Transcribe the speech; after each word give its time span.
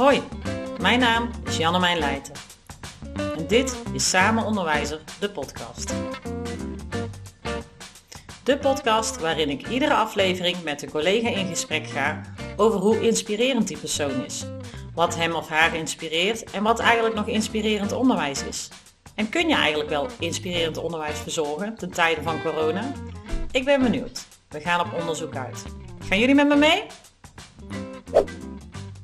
Hoi, 0.00 0.22
mijn 0.80 0.98
naam 0.98 1.30
is 1.46 1.56
Janne 1.56 1.98
Leijten. 1.98 2.34
En 3.16 3.46
dit 3.46 3.76
is 3.92 4.08
Samen 4.08 4.44
Onderwijzer, 4.44 5.00
de 5.18 5.30
podcast. 5.30 5.94
De 8.44 8.58
podcast 8.58 9.18
waarin 9.20 9.50
ik 9.50 9.68
iedere 9.68 9.94
aflevering 9.94 10.62
met 10.62 10.82
een 10.82 10.90
collega 10.90 11.28
in 11.28 11.46
gesprek 11.46 11.86
ga 11.86 12.20
over 12.56 12.80
hoe 12.80 13.00
inspirerend 13.00 13.68
die 13.68 13.78
persoon 13.78 14.24
is. 14.24 14.46
Wat 14.94 15.16
hem 15.16 15.34
of 15.34 15.48
haar 15.48 15.74
inspireert 15.74 16.50
en 16.50 16.62
wat 16.62 16.78
eigenlijk 16.78 17.14
nog 17.14 17.26
inspirerend 17.26 17.92
onderwijs 17.92 18.44
is. 18.44 18.68
En 19.14 19.28
kun 19.28 19.48
je 19.48 19.54
eigenlijk 19.54 19.90
wel 19.90 20.08
inspirerend 20.18 20.76
onderwijs 20.76 21.18
verzorgen 21.18 21.74
ten 21.74 21.90
tijde 21.90 22.22
van 22.22 22.42
corona? 22.42 22.92
Ik 23.50 23.64
ben 23.64 23.82
benieuwd. 23.82 24.26
We 24.48 24.60
gaan 24.60 24.80
op 24.80 25.00
onderzoek 25.00 25.36
uit. 25.36 25.64
Gaan 26.08 26.18
jullie 26.18 26.34
met 26.34 26.48
me 26.48 26.56
mee? 26.56 26.82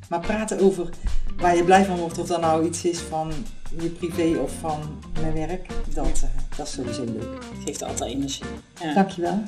Maar 0.09 0.21
praten 0.21 0.61
over 0.61 0.89
waar 1.37 1.57
je 1.57 1.65
blij 1.65 1.85
van 1.85 1.99
wordt, 1.99 2.19
of 2.19 2.27
dat 2.27 2.41
nou 2.41 2.67
iets 2.67 2.85
is 2.85 2.99
van 2.99 3.33
je 3.81 3.89
privé 3.89 4.39
of 4.39 4.53
van 4.61 5.03
mijn 5.21 5.35
werk, 5.35 5.69
dat, 5.95 6.07
uh, 6.07 6.57
dat 6.57 6.67
is 6.67 6.73
sowieso 6.73 7.05
leuk. 7.05 7.45
Geeft 7.65 7.83
altijd 7.83 8.11
energie. 8.11 8.47
Ja. 8.81 8.95
Dankjewel. 8.95 9.43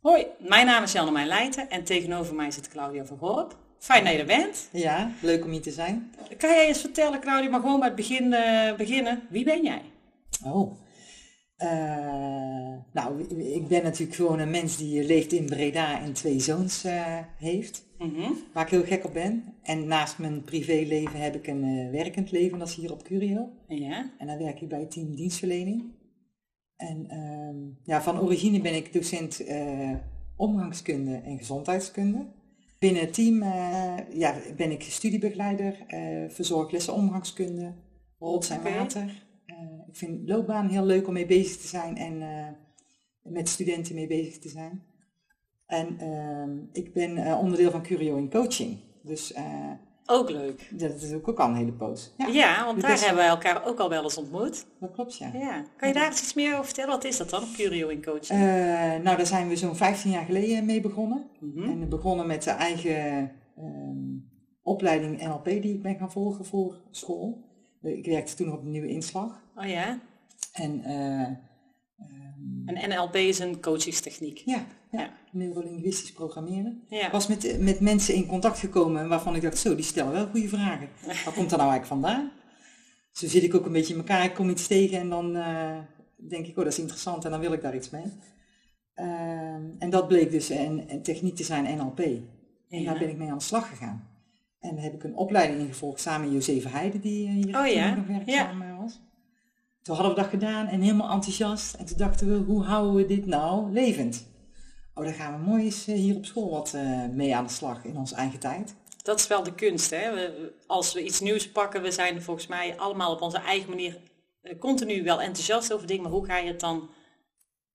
Hoi, 0.00 0.26
mijn 0.38 0.66
naam 0.66 0.82
is 0.82 0.92
Janne 0.92 1.26
Leijten 1.26 1.70
en 1.70 1.84
tegenover 1.84 2.34
mij 2.34 2.50
zit 2.50 2.68
Claudia 2.68 3.04
van 3.04 3.18
Gorp. 3.18 3.56
Fijn 3.78 4.04
dat 4.04 4.12
je 4.12 4.18
er 4.18 4.26
bent. 4.26 4.68
Ja, 4.72 5.10
leuk 5.22 5.44
om 5.44 5.50
hier 5.50 5.62
te 5.62 5.70
zijn. 5.70 6.14
Kan 6.38 6.50
jij 6.50 6.66
eens 6.66 6.80
vertellen, 6.80 7.20
Claudia, 7.20 7.50
maar 7.50 7.60
gewoon 7.60 7.78
bij 7.78 7.88
het 7.88 7.96
begin 7.96 8.32
uh, 8.32 8.74
beginnen. 8.76 9.22
Wie 9.30 9.44
ben 9.44 9.62
jij? 9.62 9.82
Oh, 10.44 10.72
nou, 12.92 13.22
ik 13.38 13.68
ben 13.68 13.82
natuurlijk 13.82 14.16
gewoon 14.16 14.38
een 14.38 14.50
mens 14.50 14.76
die 14.76 15.04
leeft 15.04 15.32
in 15.32 15.46
Breda 15.46 16.00
en 16.00 16.12
twee 16.12 16.40
zoons 16.40 16.84
uh, 16.84 17.18
heeft. 17.38 17.86
Mm 17.98 18.14
-hmm. 18.14 18.36
Waar 18.52 18.64
ik 18.64 18.70
heel 18.70 18.84
gek 18.84 19.04
op 19.04 19.12
ben. 19.12 19.44
En 19.62 19.86
naast 19.86 20.18
mijn 20.18 20.42
privéleven 20.42 21.20
heb 21.20 21.34
ik 21.34 21.46
een 21.46 21.64
uh, 21.64 21.90
werkend 21.90 22.30
leven, 22.30 22.58
dat 22.58 22.68
is 22.68 22.74
hier 22.74 22.92
op 22.92 23.02
Curio. 23.02 23.48
Ja. 23.68 24.10
En 24.18 24.26
dan 24.26 24.38
werk 24.38 24.60
ik 24.60 24.68
bij 24.68 24.84
team 24.84 25.14
dienstverlening. 25.14 25.84
En 26.76 27.06
uh, 27.10 27.76
ja, 27.84 28.02
van 28.02 28.20
origine 28.20 28.60
ben 28.60 28.74
ik 28.74 28.92
docent 28.92 29.44
omgangskunde 30.36 31.20
en 31.24 31.38
gezondheidskunde. 31.38 32.26
Binnen 32.78 33.02
het 33.02 33.14
team 33.14 33.42
ja, 34.12 34.34
ben 34.56 34.70
ik 34.70 34.82
studiebegeleider, 34.82 35.76
verzorg 36.28 36.70
lessen 36.70 36.94
omgangskunde, 36.94 37.72
rots 38.18 38.50
en 38.50 38.62
water 38.62 39.27
ik 39.88 39.96
vind 39.96 40.28
loopbaan 40.28 40.68
heel 40.68 40.84
leuk 40.84 41.06
om 41.06 41.12
mee 41.12 41.26
bezig 41.26 41.56
te 41.56 41.66
zijn 41.66 41.96
en 41.96 42.20
uh, 42.20 43.32
met 43.32 43.48
studenten 43.48 43.94
mee 43.94 44.06
bezig 44.06 44.38
te 44.38 44.48
zijn. 44.48 44.82
En 45.66 45.98
uh, 46.02 46.82
ik 46.84 46.92
ben 46.92 47.16
uh, 47.16 47.38
onderdeel 47.38 47.70
van 47.70 47.82
Curio 47.82 48.16
in 48.16 48.30
Coaching. 48.30 48.78
Dus, 49.02 49.34
ook 50.06 50.30
leuk. 50.30 50.70
Dat 50.70 51.02
is 51.02 51.12
ook, 51.12 51.38
al 51.38 51.48
een 51.48 51.54
hele 51.54 51.72
poos. 51.72 52.14
Ja, 52.16 52.26
ja 52.26 52.64
want 52.64 52.80
dus 52.80 52.84
daar 52.84 52.98
hebben 52.98 53.24
we 53.24 53.30
elkaar 53.30 53.66
ook 53.66 53.78
al 53.78 53.88
wel 53.88 54.02
eens 54.02 54.16
ontmoet. 54.16 54.66
Dat 54.80 54.90
klopt, 54.90 55.16
ja. 55.16 55.30
ja. 55.32 55.64
Kan 55.76 55.88
je 55.88 55.94
daar 55.94 56.10
iets 56.10 56.34
meer 56.34 56.52
over 56.52 56.64
vertellen? 56.64 56.90
Wat 56.90 57.04
is 57.04 57.16
dat 57.16 57.30
dan, 57.30 57.44
Curio 57.56 57.88
in 57.88 58.04
Coaching? 58.04 58.40
nou, 59.02 59.16
daar 59.16 59.26
zijn 59.26 59.48
we 59.48 59.56
zo'n 59.56 59.76
15 59.76 60.10
jaar 60.10 60.24
geleden 60.24 60.64
mee 60.64 60.80
begonnen. 60.80 61.30
Mm 61.40 61.52
-hmm. 61.54 61.70
En 61.82 61.88
begonnen 61.88 62.26
met 62.26 62.42
de 62.42 62.50
eigen 62.50 63.30
um, 63.58 64.30
opleiding 64.62 65.22
NLP 65.22 65.44
die 65.44 65.74
ik 65.74 65.82
ben 65.82 65.96
gaan 65.96 66.12
volgen 66.12 66.44
voor 66.44 66.80
school. 66.90 67.46
Ik 67.82 68.06
werkte 68.06 68.34
toen 68.34 68.46
nog 68.46 68.56
op 68.56 68.62
een 68.62 68.70
nieuwe 68.70 68.88
inslag. 68.88 69.42
Oh 69.58 69.68
ja? 69.68 70.00
En, 70.52 70.82
uh, 70.86 71.22
en 72.66 72.88
NLP 72.88 73.14
is 73.14 73.38
een 73.38 73.60
coachingstechniek. 73.60 74.42
Ja, 74.44 74.66
ja. 74.90 75.10
neurolinguistisch 75.32 76.12
programmeren. 76.12 76.82
Ja. 76.88 77.06
Ik 77.06 77.12
was 77.12 77.26
met, 77.26 77.60
met 77.60 77.80
mensen 77.80 78.14
in 78.14 78.26
contact 78.26 78.58
gekomen 78.58 79.08
waarvan 79.08 79.34
ik 79.34 79.42
dacht, 79.42 79.58
zo, 79.58 79.74
die 79.74 79.84
stellen 79.84 80.12
wel 80.12 80.26
goede 80.26 80.48
vragen. 80.48 80.88
Waar 81.24 81.34
komt 81.34 81.50
dat 81.50 81.58
nou 81.58 81.70
eigenlijk 81.70 81.86
vandaan? 81.86 82.30
Zo 83.12 83.26
zit 83.26 83.42
ik 83.42 83.54
ook 83.54 83.66
een 83.66 83.72
beetje 83.72 83.92
in 83.92 83.98
elkaar, 83.98 84.24
ik 84.24 84.34
kom 84.34 84.50
iets 84.50 84.66
tegen 84.66 84.98
en 84.98 85.08
dan 85.08 85.36
uh, 85.36 85.78
denk 86.28 86.46
ik, 86.46 86.58
oh 86.58 86.64
dat 86.64 86.72
is 86.72 86.78
interessant 86.78 87.24
en 87.24 87.30
dan 87.30 87.40
wil 87.40 87.52
ik 87.52 87.62
daar 87.62 87.74
iets 87.74 87.90
mee. 87.90 88.04
Uh, 88.96 89.06
en 89.78 89.90
dat 89.90 90.08
bleek 90.08 90.30
dus 90.30 90.48
een, 90.48 90.84
een, 90.88 91.02
techniek 91.02 91.36
te 91.36 91.44
zijn 91.44 91.76
NLP. 91.76 91.98
En 91.98 92.80
ja. 92.80 92.84
daar 92.84 92.98
ben 92.98 93.08
ik 93.08 93.16
mee 93.16 93.30
aan 93.30 93.38
de 93.38 93.44
slag 93.44 93.68
gegaan. 93.68 94.08
En 94.60 94.74
daar 94.74 94.84
heb 94.84 94.94
ik 94.94 95.04
een 95.04 95.16
opleiding 95.16 95.60
in 95.60 95.68
gevolgd 95.68 96.00
samen 96.00 96.32
met 96.32 96.46
José 96.46 96.68
Heide, 96.68 97.00
die 97.00 97.28
hier 97.28 97.58
oh, 97.58 97.66
ja? 97.66 97.94
nog 97.94 98.06
werkzaam 98.06 98.62
ja. 98.62 98.67
was. 98.67 98.67
Toen 99.88 99.96
hadden 99.96 100.14
we 100.14 100.20
dat 100.22 100.30
gedaan 100.30 100.66
en 100.66 100.80
helemaal 100.80 101.10
enthousiast. 101.10 101.74
En 101.74 101.84
toen 101.86 101.96
dachten 101.96 102.28
we, 102.28 102.52
hoe 102.52 102.64
houden 102.64 102.94
we 102.94 103.06
dit 103.06 103.26
nou 103.26 103.72
levend? 103.72 104.26
Oh, 104.94 105.04
dan 105.04 105.12
gaan 105.12 105.38
we 105.38 105.50
mooi 105.50 105.64
eens 105.64 105.84
hier 105.84 106.16
op 106.16 106.24
school 106.24 106.50
wat 106.50 106.72
uh, 106.74 107.04
mee 107.12 107.36
aan 107.36 107.46
de 107.46 107.52
slag 107.52 107.84
in 107.84 107.96
onze 107.96 108.14
eigen 108.14 108.38
tijd. 108.38 108.74
Dat 109.02 109.18
is 109.18 109.26
wel 109.26 109.42
de 109.42 109.54
kunst, 109.54 109.90
hè? 109.90 110.14
We, 110.14 110.52
als 110.66 110.92
we 110.92 111.04
iets 111.04 111.20
nieuws 111.20 111.50
pakken, 111.50 111.82
we 111.82 111.90
zijn 111.90 112.22
volgens 112.22 112.46
mij 112.46 112.78
allemaal 112.78 113.12
op 113.12 113.20
onze 113.20 113.38
eigen 113.38 113.68
manier 113.68 113.98
uh, 114.42 114.58
continu 114.58 115.02
wel 115.02 115.20
enthousiast 115.20 115.72
over 115.72 115.86
dingen, 115.86 116.02
maar 116.02 116.12
hoe 116.12 116.26
ga 116.26 116.36
je 116.36 116.48
het 116.48 116.60
dan 116.60 116.90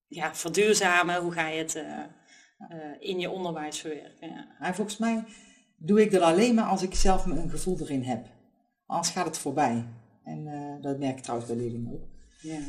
ja, 0.08 0.36
verduurzamen? 0.36 1.22
Hoe 1.22 1.32
ga 1.32 1.48
je 1.48 1.58
het 1.58 1.76
uh, 1.76 2.00
in 3.00 3.20
je 3.20 3.30
onderwijs 3.30 3.80
verwerken? 3.80 4.30
Ja. 4.30 4.48
En 4.60 4.76
volgens 4.76 4.98
mij 4.98 5.24
doe 5.78 6.02
ik 6.02 6.12
dat 6.12 6.22
alleen 6.22 6.56
maar 6.56 6.66
als 6.66 6.82
ik 6.82 6.96
zelf 6.96 7.26
een 7.26 7.50
gevoel 7.50 7.80
erin 7.80 8.04
heb. 8.04 8.26
Anders 8.86 9.10
gaat 9.10 9.26
het 9.26 9.38
voorbij. 9.38 9.86
En 10.24 10.46
uh, 10.46 10.82
dat 10.82 11.00
merk 11.00 11.18
ik 11.18 11.24
trouwens 11.24 11.50
bij 11.50 11.60
leerlingen 11.60 11.94
ook. 11.94 12.08
Ja. 12.42 12.60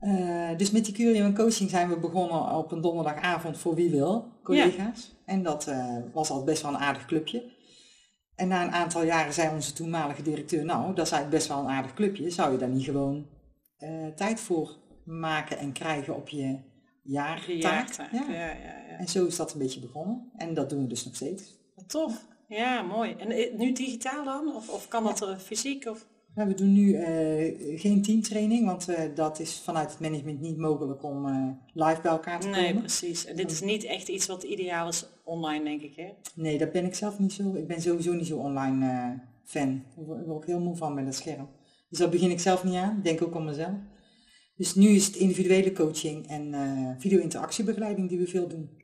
Uh, 0.00 0.58
dus 0.58 0.70
met 0.70 0.84
die 0.84 0.94
Curio 0.94 1.24
en 1.24 1.34
coaching 1.34 1.70
zijn 1.70 1.88
we 1.88 1.98
begonnen 1.98 2.56
op 2.56 2.72
een 2.72 2.80
donderdagavond 2.80 3.58
voor 3.58 3.74
wie 3.74 3.90
wil, 3.90 4.28
collega's. 4.42 5.12
Ja. 5.16 5.32
En 5.32 5.42
dat 5.42 5.66
uh, 5.68 5.96
was 6.12 6.30
al 6.30 6.44
best 6.44 6.62
wel 6.62 6.70
een 6.70 6.78
aardig 6.78 7.04
clubje. 7.04 7.50
En 8.34 8.48
na 8.48 8.64
een 8.64 8.72
aantal 8.72 9.04
jaren 9.04 9.32
zei 9.32 9.54
onze 9.54 9.72
toenmalige 9.72 10.22
directeur, 10.22 10.64
nou, 10.64 10.94
dat 10.94 11.06
is 11.06 11.12
eigenlijk 11.12 11.30
best 11.30 11.48
wel 11.48 11.58
een 11.58 11.76
aardig 11.76 11.94
clubje. 11.94 12.30
Zou 12.30 12.52
je 12.52 12.58
daar 12.58 12.68
niet 12.68 12.84
gewoon 12.84 13.26
tijd 14.16 14.40
voor 14.40 14.76
maken 15.04 15.58
en 15.58 15.72
krijgen 15.72 16.16
op 16.16 16.28
je 16.28 16.58
jaartaak? 17.02 18.12
Ja. 18.12 18.24
Ja, 18.28 18.30
ja, 18.30 18.52
ja. 18.52 18.98
En 18.98 19.08
zo 19.08 19.26
is 19.26 19.36
dat 19.36 19.52
een 19.52 19.58
beetje 19.58 19.80
begonnen. 19.80 20.30
En 20.36 20.54
dat 20.54 20.70
doen 20.70 20.82
we 20.82 20.86
dus 20.86 21.04
nog 21.04 21.14
steeds. 21.14 21.54
Tof. 21.86 22.26
Ja, 22.48 22.82
mooi. 22.82 23.14
En 23.18 23.56
nu 23.58 23.72
digitaal 23.72 24.24
dan? 24.24 24.54
Of, 24.54 24.68
of 24.68 24.88
kan 24.88 25.04
dat 25.04 25.36
fysiek? 25.38 25.86
Of? 25.86 26.06
Nou, 26.34 26.48
we 26.48 26.54
doen 26.54 26.72
nu 26.72 26.88
uh, 26.88 27.80
geen 27.80 28.02
teamtraining, 28.02 28.66
want 28.66 28.88
uh, 28.88 28.96
dat 29.14 29.40
is 29.40 29.60
vanuit 29.64 29.90
het 29.90 30.00
management 30.00 30.40
niet 30.40 30.56
mogelijk 30.56 31.02
om 31.02 31.26
uh, 31.26 31.48
live 31.72 32.00
bij 32.02 32.10
elkaar 32.10 32.40
te 32.40 32.46
komen. 32.46 32.62
Nee, 32.62 32.78
precies. 32.78 33.24
En 33.24 33.36
dit 33.36 33.50
is 33.50 33.60
niet 33.60 33.84
echt 33.84 34.08
iets 34.08 34.26
wat 34.26 34.42
ideaal 34.42 34.88
is 34.88 35.06
online, 35.24 35.64
denk 35.64 35.82
ik, 35.82 35.96
hè? 35.96 36.08
Nee, 36.34 36.58
dat 36.58 36.72
ben 36.72 36.84
ik 36.84 36.94
zelf 36.94 37.18
niet 37.18 37.32
zo. 37.32 37.54
Ik 37.54 37.66
ben 37.66 37.82
sowieso 37.82 38.12
niet 38.12 38.26
zo 38.26 38.36
online 38.36 39.20
fan. 39.44 39.82
Daar 39.96 40.04
word 40.04 40.20
ik 40.20 40.30
ook 40.30 40.46
heel 40.46 40.60
moe 40.60 40.76
van 40.76 40.94
met 40.94 41.04
dat 41.04 41.14
scherm. 41.14 41.48
Dus 41.88 41.98
dat 41.98 42.10
begin 42.10 42.30
ik 42.30 42.40
zelf 42.40 42.64
niet 42.64 42.74
aan. 42.74 43.00
Denk 43.02 43.22
ook 43.22 43.34
om 43.34 43.44
mezelf. 43.44 43.74
Dus 44.56 44.74
nu 44.74 44.88
is 44.88 45.06
het 45.06 45.16
individuele 45.16 45.72
coaching 45.72 46.28
en 46.28 46.54
video-interactiebegeleiding 46.98 48.08
die 48.08 48.18
we 48.18 48.26
veel 48.26 48.48
doen. 48.48 48.81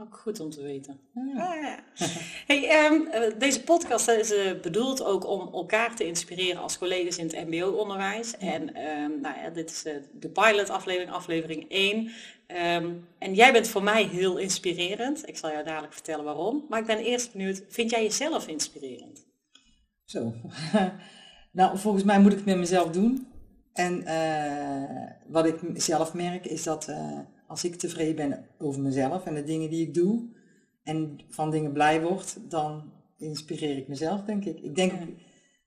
Ook 0.00 0.16
goed 0.16 0.40
om 0.40 0.50
te 0.50 0.62
weten. 0.62 1.00
Ja. 1.14 1.78
Hey, 2.46 2.86
um, 2.86 3.08
deze 3.38 3.62
podcast 3.62 4.08
is 4.08 4.32
uh, 4.32 4.60
bedoeld 4.60 5.04
ook 5.04 5.26
om 5.26 5.48
elkaar 5.52 5.96
te 5.96 6.06
inspireren 6.06 6.62
als 6.62 6.78
collega's 6.78 7.16
in 7.16 7.26
het 7.26 7.48
mbo-onderwijs. 7.48 8.36
En 8.36 8.62
um, 8.62 9.20
nou 9.20 9.38
ja, 9.38 9.50
dit 9.50 9.70
is 9.70 9.86
uh, 9.86 9.92
de 10.12 10.28
pilot 10.28 10.70
aflevering, 10.70 11.12
aflevering 11.12 11.70
1. 11.70 11.98
Um, 11.98 12.10
ehm, 12.46 12.92
en 13.18 13.34
jij 13.34 13.52
bent 13.52 13.68
voor 13.68 13.82
mij 13.82 14.04
heel 14.04 14.36
inspirerend. 14.36 15.28
Ik 15.28 15.36
zal 15.36 15.50
jou 15.50 15.64
dadelijk 15.64 15.92
vertellen 15.92 16.24
waarom. 16.24 16.64
Maar 16.68 16.80
ik 16.80 16.86
ben 16.86 16.98
eerst 16.98 17.32
benieuwd, 17.32 17.62
vind 17.68 17.90
jij 17.90 18.02
jezelf 18.02 18.46
inspirerend? 18.46 19.26
Zo. 20.04 20.34
nou, 21.52 21.78
volgens 21.78 22.04
mij 22.04 22.20
moet 22.20 22.30
ik 22.32 22.36
het 22.36 22.46
met 22.46 22.58
mezelf 22.58 22.90
doen. 22.90 23.26
En 23.72 24.02
uh, 24.02 25.10
wat 25.26 25.46
ik 25.46 25.58
zelf 25.74 26.14
merk 26.14 26.46
is 26.46 26.62
dat 26.62 26.88
als 27.48 27.64
ik 27.64 27.74
tevreden 27.74 28.16
ben 28.16 28.46
over 28.58 28.80
mezelf 28.80 29.26
en 29.26 29.34
de 29.34 29.44
dingen 29.44 29.70
die 29.70 29.86
ik 29.86 29.94
doe 29.94 30.28
en 30.82 31.20
van 31.28 31.50
dingen 31.50 31.72
blij 31.72 32.02
word, 32.02 32.50
dan 32.50 32.92
inspireer 33.16 33.76
ik 33.76 33.88
mezelf, 33.88 34.22
denk 34.22 34.44
ik. 34.44 34.60
Ik 34.60 34.74
denk 34.74 34.92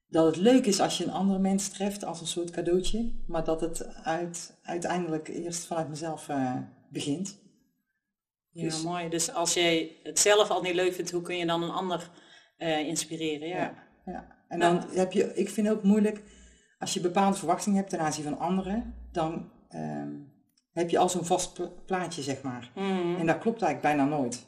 dat 0.07 0.25
het 0.25 0.35
leuk 0.35 0.65
is 0.65 0.79
als 0.79 0.97
je 0.97 1.03
een 1.03 1.11
andere 1.11 1.39
mens 1.39 1.69
treft 1.69 2.05
als 2.05 2.21
een 2.21 2.27
soort 2.27 2.49
cadeautje, 2.49 3.13
maar 3.27 3.43
dat 3.43 3.61
het 3.61 3.95
uit, 3.95 4.59
uiteindelijk 4.63 5.27
eerst 5.27 5.65
vanuit 5.65 5.89
mezelf 5.89 6.27
uh, 6.29 6.55
begint. 6.89 7.39
Ja, 8.49 8.63
dus, 8.63 8.83
mooi. 8.83 9.09
Dus 9.09 9.33
als 9.33 9.53
jij 9.53 9.99
het 10.03 10.19
zelf 10.19 10.49
al 10.49 10.61
niet 10.61 10.75
leuk 10.75 10.93
vindt, 10.93 11.11
hoe 11.11 11.21
kun 11.21 11.37
je 11.37 11.45
dan 11.45 11.63
een 11.63 11.69
ander 11.69 12.09
uh, 12.57 12.79
inspireren? 12.79 13.47
Ja. 13.47 13.55
ja, 13.55 13.83
ja. 14.05 14.39
En 14.47 14.59
dan 14.59 14.75
nou. 14.75 14.97
heb 14.97 15.11
je, 15.11 15.33
ik 15.33 15.49
vind 15.49 15.67
het 15.67 15.75
ook 15.77 15.83
moeilijk, 15.83 16.23
als 16.79 16.93
je 16.93 16.99
bepaalde 16.99 17.37
verwachtingen 17.37 17.77
hebt 17.77 17.89
ten 17.89 17.99
aanzien 17.99 18.23
van 18.23 18.39
anderen, 18.39 18.95
dan 19.11 19.51
um, 19.75 20.30
heb 20.71 20.89
je 20.89 20.97
al 20.97 21.09
zo'n 21.09 21.25
vast 21.25 21.59
plaatje, 21.85 22.21
zeg 22.21 22.41
maar. 22.41 22.71
Mm. 22.75 23.15
En 23.15 23.25
dat 23.25 23.37
klopt 23.37 23.61
eigenlijk 23.61 23.95
bijna 23.95 24.15
nooit. 24.15 24.45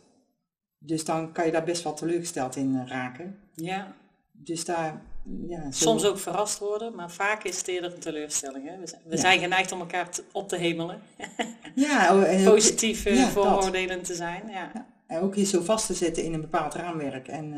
Dus 0.77 1.05
dan 1.05 1.31
kan 1.31 1.45
je 1.45 1.51
daar 1.51 1.63
best 1.63 1.83
wel 1.83 1.93
teleurgesteld 1.93 2.55
in 2.55 2.73
uh, 2.73 2.87
raken. 2.87 3.39
Ja. 3.55 3.93
Dus 4.31 4.65
daar, 4.65 5.01
ja. 5.47 5.71
Soms 5.71 6.05
ook 6.05 6.19
verrast 6.19 6.59
worden, 6.59 6.95
maar 6.95 7.11
vaak 7.11 7.43
is 7.43 7.57
het 7.57 7.67
eerder 7.67 7.93
een 7.93 7.99
teleurstelling. 7.99 8.69
Hè? 8.69 8.77
We, 8.79 8.87
zijn, 8.87 9.01
we 9.05 9.15
ja. 9.15 9.21
zijn 9.21 9.39
geneigd 9.39 9.71
om 9.71 9.79
elkaar 9.79 10.09
op 10.31 10.47
te 10.47 10.55
hemelen. 10.55 11.01
ja. 11.75 12.15
Oh, 12.15 12.23
en 12.23 12.43
Positief 12.43 13.03
ja, 13.03 13.29
vooroordelen 13.29 14.01
te 14.01 14.15
zijn. 14.15 14.47
Ja. 14.47 14.71
ja. 14.73 14.87
En 15.07 15.21
ook 15.21 15.35
je 15.35 15.45
zo 15.45 15.61
vast 15.61 15.85
te 15.85 15.93
zetten 15.93 16.23
in 16.23 16.33
een 16.33 16.41
bepaald 16.41 16.73
raamwerk. 16.73 17.27
En 17.27 17.53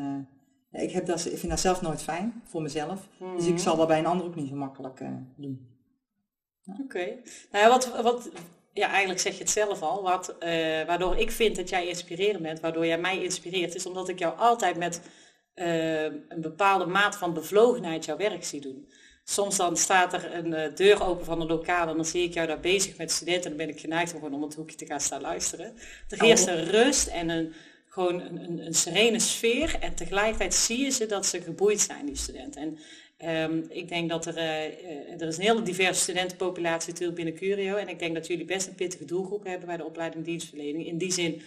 uh, 0.71 0.83
ik, 0.83 0.91
heb 0.91 1.05
dat, 1.05 1.25
ik 1.25 1.37
vind 1.37 1.51
dat 1.51 1.59
zelf 1.59 1.81
nooit 1.81 2.03
fijn 2.03 2.41
voor 2.43 2.61
mezelf. 2.61 3.07
Dus 3.35 3.45
ik 3.45 3.53
mhm. 3.53 3.61
zal 3.61 3.75
dat 3.75 3.87
bij 3.87 3.99
een 3.99 4.05
ander 4.05 4.25
ook 4.25 4.35
niet 4.35 4.49
zo 4.49 4.55
makkelijk 4.55 4.99
uh, 4.99 5.07
doen. 5.35 5.67
Oké. 6.65 6.81
Okay. 6.81 7.21
Nou 7.51 7.69
wat, 7.69 8.01
wat, 8.01 8.29
ja, 8.75 8.89
eigenlijk 8.89 9.19
zeg 9.19 9.33
je 9.33 9.39
het 9.39 9.49
zelf 9.49 9.81
al. 9.81 10.01
Wat, 10.03 10.29
uh, 10.29 10.49
waardoor 10.85 11.17
ik 11.17 11.31
vind 11.31 11.55
dat 11.55 11.69
jij 11.69 11.87
inspirerend 11.87 12.41
bent, 12.41 12.59
waardoor 12.59 12.85
jij 12.85 12.97
mij 12.97 13.23
inspireert, 13.23 13.75
is 13.75 13.85
omdat 13.85 14.09
ik 14.09 14.19
jou 14.19 14.37
altijd 14.37 14.77
met 14.77 15.01
uh, 15.55 16.03
een 16.03 16.41
bepaalde 16.41 16.85
maat 16.85 17.17
van 17.17 17.33
bevlogenheid 17.33 18.05
jouw 18.05 18.17
werk 18.17 18.43
zie 18.43 18.61
doen. 18.61 18.89
Soms 19.23 19.55
dan 19.55 19.77
staat 19.77 20.13
er 20.13 20.33
een 20.33 20.75
deur 20.75 21.03
open 21.03 21.25
van 21.25 21.41
een 21.41 21.47
lokaal 21.47 21.87
en 21.87 21.95
dan 21.95 22.05
zie 22.05 22.23
ik 22.23 22.33
jou 22.33 22.47
daar 22.47 22.59
bezig 22.59 22.97
met 22.97 23.11
studenten 23.11 23.51
en 23.51 23.57
dan 23.57 23.65
ben 23.65 23.75
ik 23.75 23.81
geneigd 23.81 24.13
om 24.13 24.19
gewoon 24.19 24.33
om 24.33 24.41
het 24.41 24.55
hoekje 24.55 24.77
te 24.77 24.85
gaan 24.85 24.99
staan 24.99 25.21
luisteren. 25.21 25.73
Er 26.09 26.21
heerst 26.21 26.47
een 26.47 26.65
rust 26.65 27.07
en 27.07 27.29
een, 27.29 27.53
gewoon 27.89 28.21
een, 28.21 28.43
een, 28.43 28.65
een, 28.65 28.73
serene 28.73 29.19
sfeer 29.19 29.77
en 29.79 29.95
tegelijkertijd 29.95 30.53
zie 30.53 30.83
je 30.83 30.89
ze 30.89 31.05
dat 31.05 31.25
ze 31.25 31.41
geboeid 31.41 31.81
zijn, 31.81 32.05
die 32.05 32.15
studenten. 32.15 32.61
En 32.61 32.79
um, 33.27 33.65
ik 33.69 33.87
denk 33.87 34.09
dat 34.09 34.25
er, 34.25 34.37
uh, 34.37 35.21
er 35.21 35.27
is 35.27 35.37
een 35.37 35.43
hele 35.43 35.61
diverse 35.61 36.01
studentenpopulatie 36.01 36.91
natuurlijk 36.91 37.17
binnen 37.17 37.35
Curio 37.35 37.75
en 37.75 37.87
ik 37.87 37.99
denk 37.99 38.15
dat 38.15 38.27
jullie 38.27 38.45
best 38.45 38.67
een 38.67 38.75
pittige 38.75 39.05
doelgroep 39.05 39.43
hebben 39.43 39.67
bij 39.67 39.77
de 39.77 39.85
opleiding 39.85 40.25
dienstverlening. 40.25 40.85
In 40.85 40.97
die 40.97 41.11
zin 41.11 41.41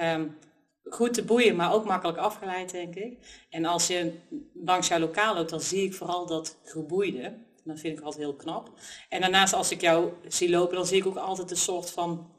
um, 0.00 0.36
goed 0.84 1.14
te 1.14 1.24
boeien, 1.24 1.56
maar 1.56 1.72
ook 1.72 1.84
makkelijk 1.84 2.18
afgeleid, 2.18 2.70
denk 2.70 2.94
ik. 2.94 3.44
En 3.50 3.64
als 3.64 3.86
je 3.86 4.12
langs 4.54 4.88
jouw 4.88 4.98
lokaal 4.98 5.34
loopt, 5.34 5.50
dan 5.50 5.60
zie 5.60 5.84
ik 5.84 5.94
vooral 5.94 6.26
dat 6.26 6.58
geboeide. 6.64 7.34
Dat 7.64 7.80
vind 7.80 7.98
ik 7.98 8.04
altijd 8.04 8.22
heel 8.22 8.34
knap. 8.34 8.70
En 9.08 9.20
daarnaast, 9.20 9.52
als 9.52 9.70
ik 9.70 9.80
jou 9.80 10.12
zie 10.28 10.50
lopen, 10.50 10.76
dan 10.76 10.86
zie 10.86 10.98
ik 10.98 11.06
ook 11.06 11.16
altijd 11.16 11.50
een 11.50 11.56
soort 11.56 11.90
van 11.90 12.30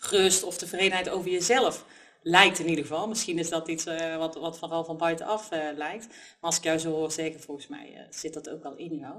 rust 0.00 0.42
of 0.42 0.56
tevredenheid 0.56 1.08
over 1.08 1.30
jezelf. 1.30 1.84
Lijkt 2.28 2.58
in 2.58 2.68
ieder 2.68 2.84
geval. 2.84 3.08
Misschien 3.08 3.38
is 3.38 3.48
dat 3.48 3.68
iets 3.68 3.86
uh, 3.86 4.16
wat, 4.16 4.34
wat 4.34 4.58
vooral 4.58 4.84
van 4.84 4.96
buitenaf 4.96 5.52
uh, 5.52 5.58
lijkt. 5.76 6.06
Maar 6.06 6.16
als 6.40 6.56
ik 6.56 6.64
jou 6.64 6.78
zo 6.78 6.90
hoor 6.90 7.12
zeggen, 7.12 7.40
volgens 7.40 7.66
mij 7.66 7.92
uh, 7.94 8.00
zit 8.10 8.34
dat 8.34 8.50
ook 8.50 8.62
wel 8.62 8.76
in 8.76 8.96
jou. 8.96 9.14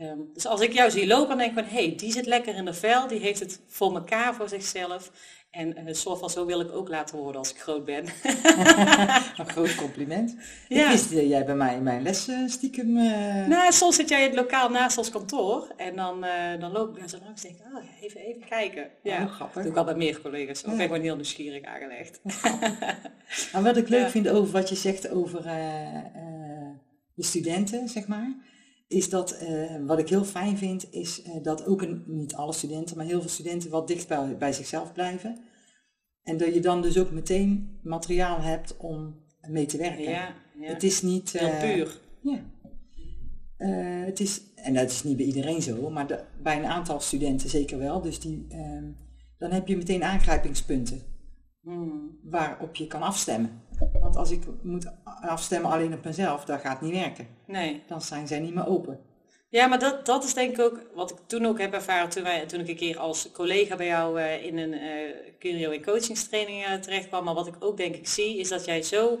Um, 0.00 0.30
dus 0.34 0.46
als 0.46 0.60
ik 0.60 0.72
jou 0.72 0.90
zie 0.90 1.06
lopen, 1.06 1.28
dan 1.28 1.38
denk 1.38 1.50
ik 1.50 1.58
van, 1.58 1.76
hé, 1.76 1.86
hey, 1.86 1.96
die 1.96 2.12
zit 2.12 2.26
lekker 2.26 2.54
in 2.54 2.64
de 2.64 2.74
vel, 2.74 3.08
die 3.08 3.18
heeft 3.18 3.40
het 3.40 3.60
voor 3.66 3.94
elkaar 3.94 4.34
voor 4.34 4.48
zichzelf. 4.48 5.10
En 5.50 5.88
uh, 5.88 5.94
soort 5.94 6.18
van 6.18 6.30
zo 6.30 6.46
wil 6.46 6.60
ik 6.60 6.72
ook 6.72 6.88
laten 6.88 7.18
worden 7.18 7.36
als 7.36 7.50
ik 7.50 7.58
groot 7.58 7.84
ben. 7.84 8.04
een 9.38 9.48
groot 9.48 9.74
compliment. 9.74 10.36
Ja. 10.68 10.84
Ik 10.84 10.90
wist 10.90 11.12
uh, 11.12 11.28
jij 11.28 11.44
bij 11.44 11.54
mij 11.54 11.74
in 11.74 11.82
mijn 11.82 12.02
les 12.02 12.28
uh, 12.28 12.48
stiekem... 12.48 12.92
Nou, 13.48 13.72
soms 13.72 13.96
zit 13.96 14.08
jij 14.08 14.20
in 14.20 14.26
het 14.26 14.36
lokaal 14.36 14.68
naast 14.68 14.98
ons 14.98 15.10
kantoor. 15.10 15.72
En 15.76 15.96
dan, 15.96 16.24
dan 16.60 16.72
loop 16.72 16.94
ik 16.94 16.98
daar 16.98 17.08
zo 17.08 17.18
langs 17.24 17.44
en 17.44 17.50
denk 17.50 17.60
ik, 17.60 17.76
oh, 17.76 18.02
even, 18.02 18.20
even 18.20 18.44
kijken. 18.48 18.90
Ja, 19.02 19.22
oh, 19.22 19.32
grappig. 19.32 19.54
Dat 19.54 19.62
doe 19.62 19.72
ik 19.72 19.78
al 19.78 19.84
bij 19.84 19.94
meer 19.94 20.20
collega's. 20.20 20.60
Ja. 20.60 20.70
Ik 20.70 20.76
ben 20.76 20.86
gewoon 20.86 21.02
heel 21.02 21.14
nieuwsgierig 21.14 21.64
aangelegd. 21.64 22.20
en 23.52 23.62
wat 23.68 23.76
ik 23.76 23.88
leuk 23.88 24.08
vind 24.08 24.28
over 24.28 24.52
wat 24.52 24.68
je 24.68 24.76
zegt 24.76 25.10
over 25.10 25.42
de 27.14 27.24
studenten, 27.24 27.88
zeg 27.88 28.06
maar 28.06 28.34
is 28.92 29.08
dat, 29.08 29.38
wat 29.86 29.98
ik 29.98 30.08
heel 30.08 30.24
fijn 30.24 30.58
vind, 30.58 30.92
is 30.92 31.22
dat 31.42 31.66
ook 31.66 31.82
een, 31.82 32.02
niet 32.06 32.34
alle 32.34 32.52
studenten, 32.52 32.96
maar 32.96 33.06
heel 33.06 33.20
veel 33.20 33.30
studenten 33.30 33.70
wat 33.70 33.88
dicht 33.88 34.08
bij, 34.08 34.36
bij 34.36 34.52
zichzelf 34.52 34.92
blijven. 34.92 35.40
En 36.22 36.36
dat 36.36 36.54
je 36.54 36.60
dan 36.60 36.82
dus 36.82 36.98
ook 36.98 37.10
meteen 37.10 37.78
materiaal 37.82 38.40
hebt 38.40 38.76
om 38.76 39.14
mee 39.48 39.66
te 39.66 39.76
werken. 39.76 40.10
Ja, 40.10 40.34
ja. 40.60 40.66
Het 40.66 40.82
is 40.82 41.02
niet... 41.02 41.32
Heel 41.32 41.74
puur. 41.74 42.00
Ja. 42.20 42.40
het 44.04 44.20
is, 44.20 44.40
en 44.54 44.74
dat 44.74 44.90
is 44.90 45.02
niet 45.02 45.16
bij 45.16 45.26
iedereen 45.26 45.62
zo, 45.62 45.90
maar 45.90 46.06
de, 46.06 46.24
bij 46.42 46.58
een 46.58 46.66
aantal 46.66 47.00
studenten 47.00 47.48
zeker 47.48 47.78
wel. 47.78 48.00
Dus 48.00 48.20
die, 48.20 48.46
dan 49.38 49.50
heb 49.50 49.68
je 49.68 49.76
meteen 49.76 50.04
aangrijpingspunten 50.04 51.02
hmm. 51.62 52.18
waarop 52.22 52.74
je 52.74 52.86
kan 52.86 53.02
afstemmen. 53.02 53.62
Want 54.12 54.24
als 54.24 54.38
ik 54.38 54.44
moet 54.62 54.86
afstemmen 55.04 55.70
alleen 55.70 55.94
op 55.94 56.04
mezelf, 56.04 56.44
dat 56.44 56.60
gaat 56.60 56.80
niet 56.80 56.92
werken. 56.92 57.26
Nee. 57.46 57.82
Dan 57.86 58.02
zijn 58.02 58.26
zij 58.26 58.40
niet 58.40 58.54
meer 58.54 58.66
open. 58.66 59.00
Ja, 59.48 59.66
maar 59.66 59.78
dat, 59.78 60.06
dat 60.06 60.24
is 60.24 60.34
denk 60.34 60.50
ik 60.50 60.60
ook 60.60 60.80
wat 60.94 61.10
ik 61.10 61.16
toen 61.26 61.46
ook 61.46 61.58
heb 61.58 61.72
ervaren 61.72 62.08
toen, 62.08 62.22
wij, 62.22 62.46
toen 62.46 62.60
ik 62.60 62.68
een 62.68 62.76
keer 62.76 62.98
als 62.98 63.32
collega 63.32 63.76
bij 63.76 63.86
jou 63.86 64.20
uh, 64.20 64.44
in 64.44 64.58
een 64.58 64.72
uh, 64.72 65.14
Curio 65.38 65.70
in 65.70 65.84
coachingstraining 65.84 66.66
uh, 66.66 66.74
terecht 66.74 67.08
kwam. 67.08 67.24
Maar 67.24 67.34
wat 67.34 67.46
ik 67.46 67.54
ook 67.58 67.76
denk 67.76 67.94
ik 67.94 68.06
zie, 68.08 68.38
is 68.38 68.48
dat 68.48 68.64
jij 68.64 68.82
zo 68.82 69.18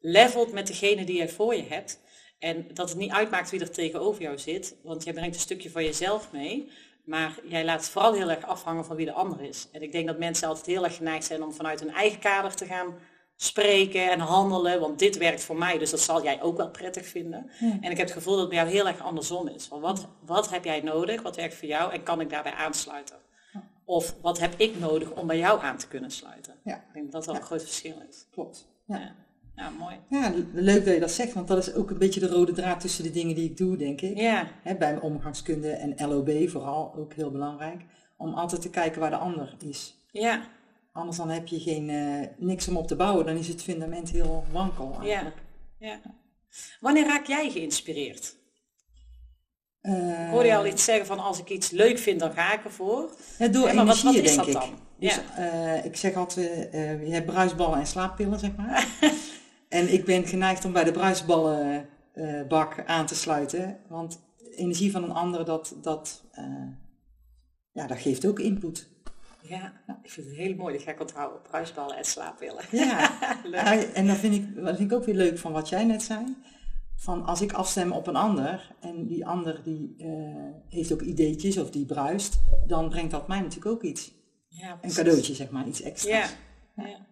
levelt 0.00 0.52
met 0.52 0.66
degene 0.66 1.04
die 1.04 1.16
jij 1.16 1.28
voor 1.28 1.54
je 1.54 1.64
hebt. 1.68 2.00
En 2.38 2.66
dat 2.72 2.88
het 2.88 2.98
niet 2.98 3.12
uitmaakt 3.12 3.50
wie 3.50 3.60
er 3.60 3.70
tegenover 3.70 4.22
jou 4.22 4.38
zit, 4.38 4.76
want 4.82 5.04
jij 5.04 5.12
brengt 5.12 5.34
een 5.34 5.40
stukje 5.40 5.70
van 5.70 5.84
jezelf 5.84 6.32
mee. 6.32 6.70
Maar 7.04 7.38
jij 7.44 7.64
laat 7.64 7.80
het 7.80 7.90
vooral 7.90 8.12
heel 8.14 8.30
erg 8.30 8.46
afhangen 8.46 8.84
van 8.84 8.96
wie 8.96 9.06
de 9.06 9.12
ander 9.12 9.40
is. 9.40 9.68
En 9.72 9.82
ik 9.82 9.92
denk 9.92 10.06
dat 10.06 10.18
mensen 10.18 10.48
altijd 10.48 10.66
heel 10.66 10.84
erg 10.84 10.96
geneigd 10.96 11.24
zijn 11.24 11.42
om 11.42 11.52
vanuit 11.52 11.80
hun 11.80 11.94
eigen 11.94 12.18
kader 12.18 12.54
te 12.54 12.66
gaan 12.66 12.94
spreken 13.42 14.10
en 14.10 14.20
handelen, 14.20 14.80
want 14.80 14.98
dit 14.98 15.16
werkt 15.16 15.42
voor 15.42 15.56
mij, 15.56 15.78
dus 15.78 15.90
dat 15.90 16.00
zal 16.00 16.22
jij 16.22 16.42
ook 16.42 16.56
wel 16.56 16.70
prettig 16.70 17.06
vinden. 17.06 17.50
En 17.60 17.90
ik 17.90 17.96
heb 17.96 18.06
het 18.06 18.10
gevoel 18.10 18.32
dat 18.32 18.40
het 18.40 18.50
bij 18.50 18.58
jou 18.58 18.70
heel 18.70 18.86
erg 18.86 19.02
andersom 19.02 19.48
is. 19.48 19.64
Van 19.64 19.80
wat, 19.80 20.08
wat 20.24 20.50
heb 20.50 20.64
jij 20.64 20.80
nodig, 20.80 21.22
wat 21.22 21.36
werkt 21.36 21.54
voor 21.54 21.68
jou 21.68 21.92
en 21.92 22.02
kan 22.02 22.20
ik 22.20 22.30
daarbij 22.30 22.52
aansluiten? 22.52 23.16
Of 23.84 24.14
wat 24.20 24.38
heb 24.38 24.54
ik 24.56 24.78
nodig 24.78 25.10
om 25.10 25.26
bij 25.26 25.38
jou 25.38 25.60
aan 25.62 25.76
te 25.76 25.88
kunnen 25.88 26.10
sluiten? 26.10 26.54
Ja. 26.64 26.74
Ik 26.74 26.92
denk 26.92 27.12
dat 27.12 27.24
dat 27.24 27.36
een 27.36 27.42
groot 27.42 27.62
verschil 27.62 28.02
is. 28.08 28.26
Klopt. 28.30 28.68
Ja. 28.86 29.14
ja. 29.56 29.70
mooi. 29.70 29.96
Ja, 30.08 30.32
leuk 30.52 30.84
dat 30.84 30.94
je 30.94 31.00
dat 31.00 31.10
zegt, 31.10 31.32
want 31.32 31.48
dat 31.48 31.58
is 31.58 31.74
ook 31.74 31.90
een 31.90 31.98
beetje 31.98 32.20
de 32.20 32.28
rode 32.28 32.52
draad 32.52 32.80
tussen 32.80 33.04
de 33.04 33.10
dingen 33.10 33.34
die 33.34 33.50
ik 33.50 33.56
doe, 33.56 33.76
denk 33.76 34.00
ik. 34.00 34.18
Ja. 34.18 34.48
bij 34.62 34.76
mijn 34.78 35.00
omgangskunde 35.00 35.70
en 35.70 36.08
LOB 36.08 36.48
vooral 36.48 36.94
ook 36.96 37.12
heel 37.12 37.30
belangrijk. 37.30 37.84
Om 38.16 38.34
altijd 38.34 38.62
te 38.62 38.70
kijken 38.70 39.00
waar 39.00 39.10
de 39.10 39.16
ander 39.16 39.54
is. 39.58 39.94
Ja. 40.10 40.42
Anders 40.92 41.16
dan 41.16 41.28
heb 41.28 41.46
je 41.46 41.60
geen, 41.60 41.88
uh, 41.88 42.26
niks 42.36 42.68
om 42.68 42.76
op 42.76 42.86
te 42.86 42.96
bouwen. 42.96 43.26
Dan 43.26 43.36
is 43.36 43.48
het 43.48 43.62
fundament 43.62 44.10
heel 44.10 44.44
wankel. 44.52 44.98
Ja. 45.02 45.32
ja. 45.78 46.00
Wanneer 46.80 47.06
raak 47.06 47.26
jij 47.26 47.50
geïnspireerd? 47.50 48.38
Uh, 49.82 50.30
Hoorde 50.30 50.48
je 50.48 50.56
al 50.56 50.66
iets 50.66 50.84
zeggen 50.84 51.06
van 51.06 51.18
als 51.18 51.38
ik 51.38 51.48
iets 51.50 51.70
leuk 51.70 51.98
vind, 51.98 52.20
dan 52.20 52.32
ga 52.32 52.54
ik 52.54 52.64
ervoor? 52.64 53.10
Ja, 53.38 53.48
door 53.48 53.66
ja, 53.66 53.72
energie, 53.72 53.86
wat, 53.86 54.02
wat 54.02 54.14
is 54.14 54.34
denk 54.34 54.46
dat 54.46 54.62
dan? 54.62 54.78
Dus, 54.98 55.14
ja. 55.14 55.22
Uh, 55.38 55.84
ik 55.84 55.96
zeg 55.96 56.14
altijd, 56.14 56.68
je 56.72 57.10
hebt 57.10 57.26
bruisballen 57.26 57.78
en 57.78 57.86
slaappillen, 57.86 58.38
zeg 58.38 58.56
maar. 58.56 58.88
en 59.68 59.92
ik 59.92 60.04
ben 60.04 60.26
geneigd 60.26 60.64
om 60.64 60.72
bij 60.72 60.84
de 60.84 60.92
bruisballenbak 60.92 62.84
aan 62.86 63.06
te 63.06 63.14
sluiten. 63.14 63.78
Want 63.88 64.20
energie 64.56 64.90
van 64.90 65.02
een 65.02 65.12
ander, 65.12 65.44
dat, 65.44 65.76
dat, 65.82 66.24
ja, 67.72 67.86
dat 67.86 67.98
geeft 67.98 68.26
ook 68.26 68.38
input. 68.38 68.88
Ja, 69.42 69.72
ik 70.02 70.10
vind 70.10 70.26
het 70.26 70.36
heel 70.36 70.54
mooi. 70.54 70.74
Dat 70.74 70.82
ga 70.82 70.90
ik 70.90 71.00
onthouden. 71.00 71.42
Bruisballen 71.42 71.96
en 71.96 72.04
slaapwillen. 72.04 72.64
Ja, 72.70 73.20
en 73.94 74.06
dat 74.06 74.16
vind, 74.16 74.34
ik, 74.34 74.64
dat 74.64 74.76
vind 74.76 74.90
ik 74.90 74.96
ook 74.96 75.04
weer 75.04 75.14
leuk 75.14 75.38
van 75.38 75.52
wat 75.52 75.68
jij 75.68 75.84
net 75.84 76.02
zei. 76.02 76.36
Van 76.96 77.24
als 77.24 77.40
ik 77.40 77.52
afstem 77.52 77.92
op 77.92 78.06
een 78.06 78.16
ander 78.16 78.70
en 78.80 79.06
die 79.06 79.26
ander 79.26 79.60
die 79.62 79.94
uh, 79.98 80.08
heeft 80.68 80.92
ook 80.92 81.00
ideetjes 81.00 81.58
of 81.58 81.70
die 81.70 81.86
bruist, 81.86 82.38
dan 82.66 82.88
brengt 82.88 83.10
dat 83.10 83.28
mij 83.28 83.40
natuurlijk 83.40 83.74
ook 83.74 83.82
iets. 83.82 84.12
Ja, 84.48 84.78
een 84.80 84.92
cadeautje 84.92 85.34
zeg 85.34 85.50
maar, 85.50 85.66
iets 85.66 85.82
extra's. 85.82 86.36
Ja. 86.74 86.84
ja. 86.84 87.08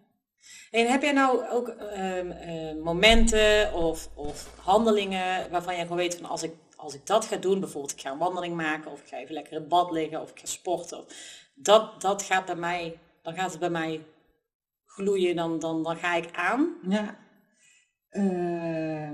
En 0.71 0.91
heb 0.91 1.01
jij 1.01 1.11
nou 1.11 1.49
ook 1.49 1.67
um, 1.67 2.31
uh, 2.31 2.83
momenten 2.83 3.73
of, 3.73 4.09
of 4.13 4.49
handelingen 4.63 5.51
waarvan 5.51 5.73
jij 5.73 5.83
gewoon 5.83 5.97
weet 5.97 6.15
van 6.15 6.29
als 6.29 6.43
ik, 6.43 6.53
als 6.75 6.93
ik 6.93 7.05
dat 7.05 7.25
ga 7.25 7.35
doen, 7.35 7.59
bijvoorbeeld 7.59 7.93
ik 7.93 8.01
ga 8.01 8.11
een 8.11 8.17
wandeling 8.17 8.55
maken 8.55 8.91
of 8.91 9.01
ik 9.01 9.07
ga 9.07 9.17
even 9.17 9.33
lekker 9.33 9.53
in 9.53 9.67
bad 9.67 9.91
liggen 9.91 10.21
of 10.21 10.29
ik 10.29 10.39
ga 10.39 10.45
sporten. 10.45 10.97
Of, 10.97 11.05
dat, 11.61 12.01
dat 12.01 12.21
gaat 12.21 12.45
bij 12.45 12.55
mij, 12.55 12.99
dan 13.21 13.33
gaat 13.33 13.51
het 13.51 13.59
bij 13.59 13.69
mij 13.69 14.05
gloeien, 14.85 15.35
dan, 15.35 15.59
dan, 15.59 15.83
dan 15.83 15.95
ga 15.95 16.15
ik 16.15 16.29
aan. 16.35 16.75
Ja. 16.87 17.17
Uh, 18.11 19.11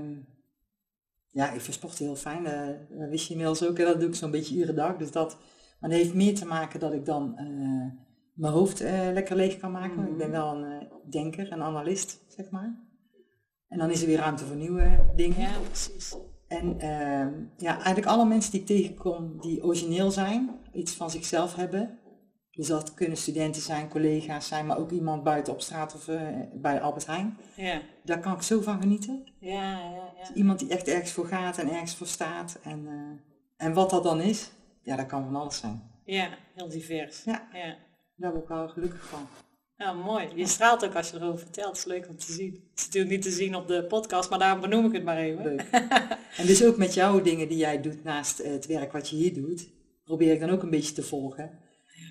ja, 1.28 1.50
ik 1.52 1.60
vind 1.60 1.74
sport 1.74 1.98
heel 1.98 2.16
fijn. 2.16 2.44
Uh, 2.44 2.98
dat 2.98 3.08
wist 3.08 3.26
je 3.26 3.30
inmiddels 3.30 3.64
ook, 3.64 3.76
dat 3.76 4.00
doe 4.00 4.08
ik 4.08 4.14
zo'n 4.14 4.30
beetje 4.30 4.54
iedere 4.54 4.74
dag. 4.74 4.96
Dus 4.96 5.10
dat, 5.10 5.38
maar 5.80 5.90
dat 5.90 5.98
heeft 5.98 6.14
meer 6.14 6.34
te 6.34 6.46
maken 6.46 6.80
dat 6.80 6.92
ik 6.92 7.04
dan 7.04 7.36
uh, 7.40 7.92
mijn 8.34 8.52
hoofd 8.52 8.82
uh, 8.82 9.08
lekker 9.12 9.36
leeg 9.36 9.56
kan 9.58 9.70
maken. 9.70 10.00
Mm 10.00 10.06
Ik 10.06 10.16
ben 10.16 10.30
wel 10.30 10.54
een 10.54 10.88
denker, 11.10 11.52
een 11.52 11.62
analist, 11.62 12.24
zeg 12.28 12.50
maar. 12.50 12.84
En 13.68 13.78
dan 13.78 13.90
is 13.90 14.00
er 14.00 14.06
weer 14.06 14.18
ruimte 14.18 14.44
voor 14.44 14.56
nieuwe 14.56 15.12
dingen. 15.14 15.40
Ja, 15.40 15.58
precies. 15.66 16.16
En 16.48 16.80
ehm, 16.80 17.32
ja, 17.56 17.74
eigenlijk 17.74 18.06
alle 18.06 18.26
mensen 18.26 18.50
die 18.52 18.60
ik 18.60 18.66
tegenkom 18.66 19.40
die 19.40 19.64
origineel 19.64 20.10
zijn, 20.10 20.50
iets 20.72 20.92
van 20.92 21.10
zichzelf 21.10 21.54
hebben, 21.54 21.98
dus 22.56 22.66
dat 22.66 22.94
kunnen 22.94 23.18
studenten 23.18 23.62
zijn, 23.62 23.88
collega's 23.88 24.48
zijn, 24.48 24.66
maar 24.66 24.78
ook 24.78 24.90
iemand 24.90 25.22
buiten 25.22 25.52
op 25.52 25.60
straat 25.60 25.94
of 25.94 26.08
uh, 26.08 26.20
bij 26.54 26.80
Albert 26.80 27.06
Heijn. 27.06 27.38
Ja. 27.54 27.80
Daar 28.04 28.20
kan 28.20 28.32
ik 28.32 28.42
zo 28.42 28.60
van 28.60 28.80
genieten. 28.80 29.26
Ja, 29.40 29.78
ja, 29.78 30.12
ja. 30.18 30.34
iemand 30.34 30.58
die 30.58 30.68
echt 30.68 30.88
ergens 30.88 31.12
voor 31.12 31.26
gaat 31.26 31.58
en 31.58 31.70
ergens 31.70 31.94
voor 31.94 32.06
staat. 32.06 32.58
En, 32.62 32.84
uh, 32.84 33.66
en 33.66 33.72
wat 33.72 33.90
dat 33.90 34.02
dan 34.02 34.20
is, 34.20 34.50
ja, 34.82 34.96
dat 34.96 35.06
kan 35.06 35.24
van 35.24 35.36
alles 35.36 35.58
zijn. 35.58 35.90
Ja, 36.04 36.28
heel 36.54 36.68
divers. 36.68 37.24
Ja, 37.24 37.48
ja. 37.52 37.76
daar 38.16 38.32
ben 38.32 38.40
ik 38.40 38.48
wel 38.48 38.68
gelukkig 38.68 39.04
van. 39.04 39.26
Ja, 39.76 39.92
mooi. 39.92 40.28
Je 40.34 40.46
straalt 40.46 40.84
ook 40.84 40.94
als 40.94 41.10
je 41.10 41.16
erover 41.16 41.38
vertelt. 41.38 41.68
Het 41.68 41.76
is 41.76 41.84
leuk 41.84 42.08
om 42.08 42.16
te 42.16 42.32
zien. 42.32 42.52
Het 42.70 42.78
is 42.78 42.84
natuurlijk 42.84 43.12
niet 43.14 43.22
te 43.22 43.30
zien 43.30 43.54
op 43.54 43.68
de 43.68 43.84
podcast, 43.84 44.30
maar 44.30 44.38
daarom 44.38 44.60
benoem 44.60 44.84
ik 44.84 44.92
het 44.92 45.04
maar 45.04 45.16
even. 45.16 45.44
Leuk. 45.44 45.60
en 46.38 46.46
dus 46.46 46.64
ook 46.64 46.76
met 46.76 46.94
jouw 46.94 47.22
dingen 47.22 47.48
die 47.48 47.58
jij 47.58 47.80
doet 47.80 48.04
naast 48.04 48.38
het 48.38 48.66
werk 48.66 48.92
wat 48.92 49.08
je 49.08 49.16
hier 49.16 49.34
doet, 49.34 49.68
probeer 50.04 50.32
ik 50.32 50.40
dan 50.40 50.50
ook 50.50 50.62
een 50.62 50.70
beetje 50.70 50.92
te 50.92 51.02
volgen. 51.02 51.64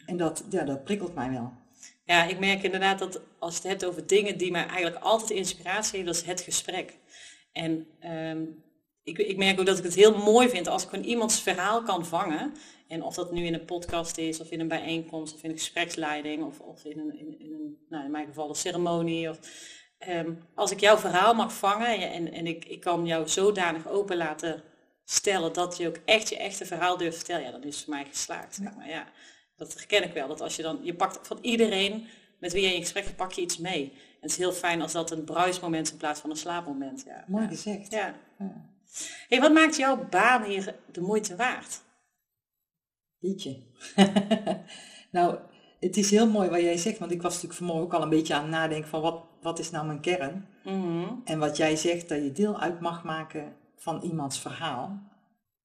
En 0.05 0.17
dat, 0.17 0.43
ja, 0.49 0.63
dat 0.63 0.83
prikkelt 0.83 1.15
mij 1.15 1.29
wel. 1.31 1.53
Ja, 2.05 2.23
ik 2.23 2.39
merk 2.39 2.63
inderdaad 2.63 2.99
dat 2.99 3.21
als 3.39 3.55
je 3.55 3.61
het 3.61 3.71
hebt 3.71 3.85
over 3.85 4.07
dingen 4.07 4.37
die 4.37 4.51
mij 4.51 4.65
eigenlijk 4.65 5.03
altijd 5.03 5.29
inspiratie 5.29 5.91
geven, 5.91 6.05
dat 6.05 6.15
is 6.15 6.21
het 6.21 6.41
gesprek. 6.41 6.97
En 7.51 7.87
ehm, 7.99 8.43
ik, 9.03 9.17
ik 9.17 9.37
merk 9.37 9.59
ook 9.59 9.65
dat 9.65 9.77
ik 9.77 9.83
het 9.83 9.95
heel 9.95 10.17
mooi 10.17 10.49
vind 10.49 10.67
als 10.67 10.83
ik 10.83 10.89
gewoon 10.89 11.05
iemands 11.05 11.41
verhaal 11.41 11.83
kan 11.83 12.05
vangen. 12.05 12.53
En 12.87 13.03
of 13.03 13.15
dat 13.15 13.31
nu 13.31 13.45
in 13.45 13.53
een 13.53 13.65
podcast 13.65 14.17
is, 14.17 14.39
of 14.39 14.51
in 14.51 14.59
een 14.59 14.67
bijeenkomst, 14.67 15.33
of 15.33 15.43
in 15.43 15.49
een 15.49 15.57
gespreksleiding, 15.57 16.43
of, 16.43 16.59
of 16.59 16.85
in, 16.85 16.99
een, 16.99 17.19
in, 17.19 17.39
in, 17.39 17.53
een, 17.53 17.77
nou 17.89 18.05
in 18.05 18.11
mijn 18.11 18.25
geval 18.25 18.49
een 18.49 18.55
ceremonie. 18.55 19.29
Of, 19.29 19.39
ehm, 19.97 20.33
als 20.55 20.71
ik 20.71 20.79
jouw 20.79 20.97
verhaal 20.97 21.33
mag 21.33 21.53
vangen 21.53 22.11
en, 22.11 22.31
en 22.33 22.47
ik, 22.47 22.65
ik 22.65 22.79
kan 22.79 23.05
jou 23.05 23.27
zodanig 23.27 23.87
open 23.87 24.17
laten 24.17 24.63
stellen 25.05 25.53
dat 25.53 25.77
je 25.77 25.87
ook 25.87 25.99
echt 26.05 26.29
je 26.29 26.37
echte 26.37 26.65
verhaal 26.65 26.97
durft 26.97 27.17
vertellen, 27.17 27.43
ja, 27.43 27.51
dan 27.51 27.63
is 27.63 27.75
het 27.75 27.85
voor 27.85 27.93
mij 27.93 28.05
geslaagd. 28.05 28.55
Zeg 28.55 28.75
maar. 28.75 28.89
ja, 28.89 29.07
dat 29.55 29.73
herken 29.73 30.03
ik 30.03 30.13
wel. 30.13 30.27
Dat 30.27 30.41
als 30.41 30.55
je 30.55 30.61
dan, 30.61 30.79
je 30.81 30.95
pakt 30.95 31.27
van 31.27 31.37
iedereen 31.41 32.07
met 32.39 32.53
wie 32.53 32.61
je 32.61 32.75
in 32.75 32.81
gesprek 32.81 33.15
pak 33.15 33.31
je 33.31 33.41
iets 33.41 33.57
mee. 33.57 33.83
En 33.91 34.21
het 34.21 34.31
is 34.31 34.37
heel 34.37 34.51
fijn 34.51 34.81
als 34.81 34.91
dat 34.91 35.11
een 35.11 35.23
bruismoment 35.23 35.85
is 35.85 35.91
in 35.91 35.97
plaats 35.97 36.19
van 36.19 36.29
een 36.29 36.35
slaapmoment. 36.35 37.03
Ja. 37.07 37.23
Mooi 37.27 37.47
gezegd. 37.47 37.91
Ja. 37.91 38.15
ja. 38.37 38.69
Hey, 39.27 39.39
wat 39.39 39.53
maakt 39.53 39.77
jouw 39.77 40.07
baan 40.09 40.43
hier 40.43 40.75
de 40.91 41.01
moeite 41.01 41.35
waard? 41.35 41.81
Jeetje. 43.17 43.57
nou, 45.11 45.37
het 45.79 45.97
is 45.97 46.11
heel 46.11 46.29
mooi 46.29 46.49
wat 46.49 46.61
jij 46.61 46.77
zegt, 46.77 46.97
want 46.97 47.11
ik 47.11 47.21
was 47.21 47.33
natuurlijk 47.33 47.59
vanmorgen 47.59 47.85
ook 47.85 47.93
al 47.93 48.01
een 48.01 48.09
beetje 48.09 48.33
aan 48.33 48.41
het 48.41 48.51
nadenken 48.51 48.89
van 48.89 49.01
wat, 49.01 49.23
wat 49.41 49.59
is 49.59 49.71
nou 49.71 49.85
mijn 49.85 49.99
kern? 49.99 50.47
Mm 50.63 51.21
En 51.25 51.39
wat 51.39 51.57
jij 51.57 51.75
zegt, 51.75 52.09
dat 52.09 52.23
je 52.23 52.31
deel 52.31 52.59
uit 52.59 52.79
mag 52.79 53.03
maken 53.03 53.55
van 53.75 54.01
iemands 54.01 54.39
verhaal, 54.39 54.99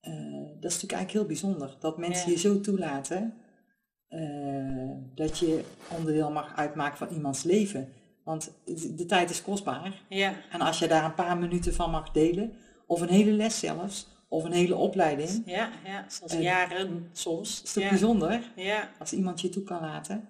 uh, 0.03 0.13
dat 0.61 0.71
is 0.71 0.81
natuurlijk 0.81 0.93
eigenlijk 0.93 1.11
heel 1.11 1.27
bijzonder. 1.27 1.77
Dat 1.81 1.99
mensen 1.99 2.31
je 2.31 2.39
zo 2.39 2.61
toelaten 2.61 3.35
uh, 4.11 4.91
dat 5.15 5.39
je 5.39 5.65
onderdeel 5.97 6.31
mag 6.31 6.57
uitmaken 6.57 6.99
van 6.99 7.09
iemands 7.09 7.43
leven. 7.43 7.89
Want 8.25 8.53
de 8.97 9.07
tijd 9.07 9.31
is 9.31 9.43
kostbaar. 9.43 10.03
Ja. 10.09 10.35
En 10.51 10.61
als 10.61 10.79
je 10.79 10.89
daar 10.89 11.05
een 11.05 11.15
paar 11.15 11.39
minuten 11.39 11.75
van 11.75 11.91
mag 11.91 12.11
delen, 12.11 12.53
of 12.87 13.01
een 13.01 13.09
hele 13.09 13.31
les 13.31 13.59
zelfs, 13.59 14.09
of 14.29 14.45
een 14.45 14.53
hele 14.53 14.77
opleiding. 14.77 15.43
Ja, 15.47 15.71
ja 15.85 16.05
zoals 16.09 16.35
uh, 16.35 16.43
jaren 16.43 17.09
soms. 17.13 17.63
Is 17.63 17.73
toch 17.73 17.89
bijzonder? 17.89 18.53
Ja. 18.57 18.91
Als 18.99 19.13
iemand 19.13 19.41
je 19.41 19.49
toe 19.49 19.63
kan 19.63 19.81
laten. 19.81 20.29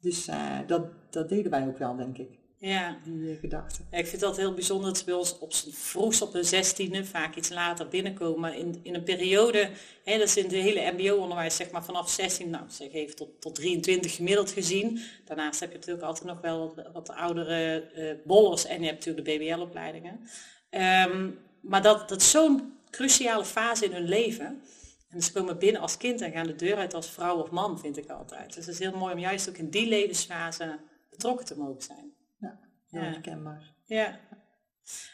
Dus 0.00 0.28
uh, 0.28 0.58
dat, 0.66 0.86
dat 1.10 1.28
deden 1.28 1.50
wij 1.50 1.66
ook 1.66 1.78
wel, 1.78 1.96
denk 1.96 2.18
ik. 2.18 2.38
Ja. 2.58 2.98
Die 3.04 3.36
gedachten. 3.36 3.86
Ja, 3.90 3.98
ik 3.98 4.06
vind 4.06 4.20
dat 4.20 4.36
heel 4.36 4.54
bijzonder 4.54 4.86
dat 4.86 4.98
ze 4.98 5.04
bij 5.04 5.14
ons 5.14 5.38
op 5.38 5.54
vroegst 5.72 6.22
op 6.22 6.32
de 6.32 6.42
zestiende, 6.42 7.04
vaak 7.04 7.36
iets 7.36 7.48
later 7.48 7.88
binnenkomen. 7.88 8.54
In, 8.54 8.80
in 8.82 8.94
een 8.94 9.02
periode, 9.02 9.70
hè, 10.04 10.18
dat 10.18 10.28
is 10.28 10.36
in 10.36 10.48
de 10.48 10.56
hele 10.56 10.92
mbo-onderwijs, 10.92 11.56
zeg 11.56 11.70
maar 11.70 11.84
vanaf 11.84 12.10
16, 12.10 12.50
nou 12.50 12.64
zeg 12.68 12.92
even 12.92 13.16
tot, 13.16 13.40
tot 13.40 13.54
23 13.54 14.14
gemiddeld 14.14 14.50
gezien. 14.50 15.00
Daarnaast 15.24 15.60
heb 15.60 15.70
je 15.70 15.76
natuurlijk 15.76 16.06
altijd 16.06 16.24
nog 16.24 16.40
wel 16.40 16.74
wat, 16.74 16.92
wat 16.92 17.10
oudere 17.10 17.90
uh, 17.96 18.12
bollers 18.24 18.64
en 18.64 18.80
je 18.80 18.86
hebt 18.86 19.06
natuurlijk 19.06 19.26
de 19.26 19.38
BBL-opleidingen. 19.38 20.20
Um, 20.70 21.38
maar 21.60 21.82
dat, 21.82 22.08
dat 22.08 22.22
zo'n 22.22 22.74
cruciale 22.90 23.44
fase 23.44 23.84
in 23.84 23.92
hun 23.92 24.08
leven. 24.08 24.62
En 25.08 25.22
ze 25.22 25.32
komen 25.32 25.58
binnen 25.58 25.80
als 25.80 25.96
kind 25.96 26.20
en 26.20 26.32
gaan 26.32 26.46
de 26.46 26.54
deur 26.54 26.76
uit 26.76 26.94
als 26.94 27.10
vrouw 27.10 27.36
of 27.36 27.50
man, 27.50 27.78
vind 27.78 27.96
ik 27.96 28.10
altijd. 28.10 28.54
Dus 28.54 28.66
het 28.66 28.74
is 28.74 28.80
heel 28.80 28.98
mooi 28.98 29.12
om 29.12 29.18
juist 29.18 29.48
ook 29.48 29.56
in 29.56 29.70
die 29.70 29.88
levensfase 29.88 30.78
betrokken 31.10 31.46
te 31.46 31.58
mogen 31.58 31.82
zijn. 31.82 32.15
Ja, 32.88 33.00
heel 33.00 33.10
herkenbaar. 33.10 33.74
Ja. 33.84 34.20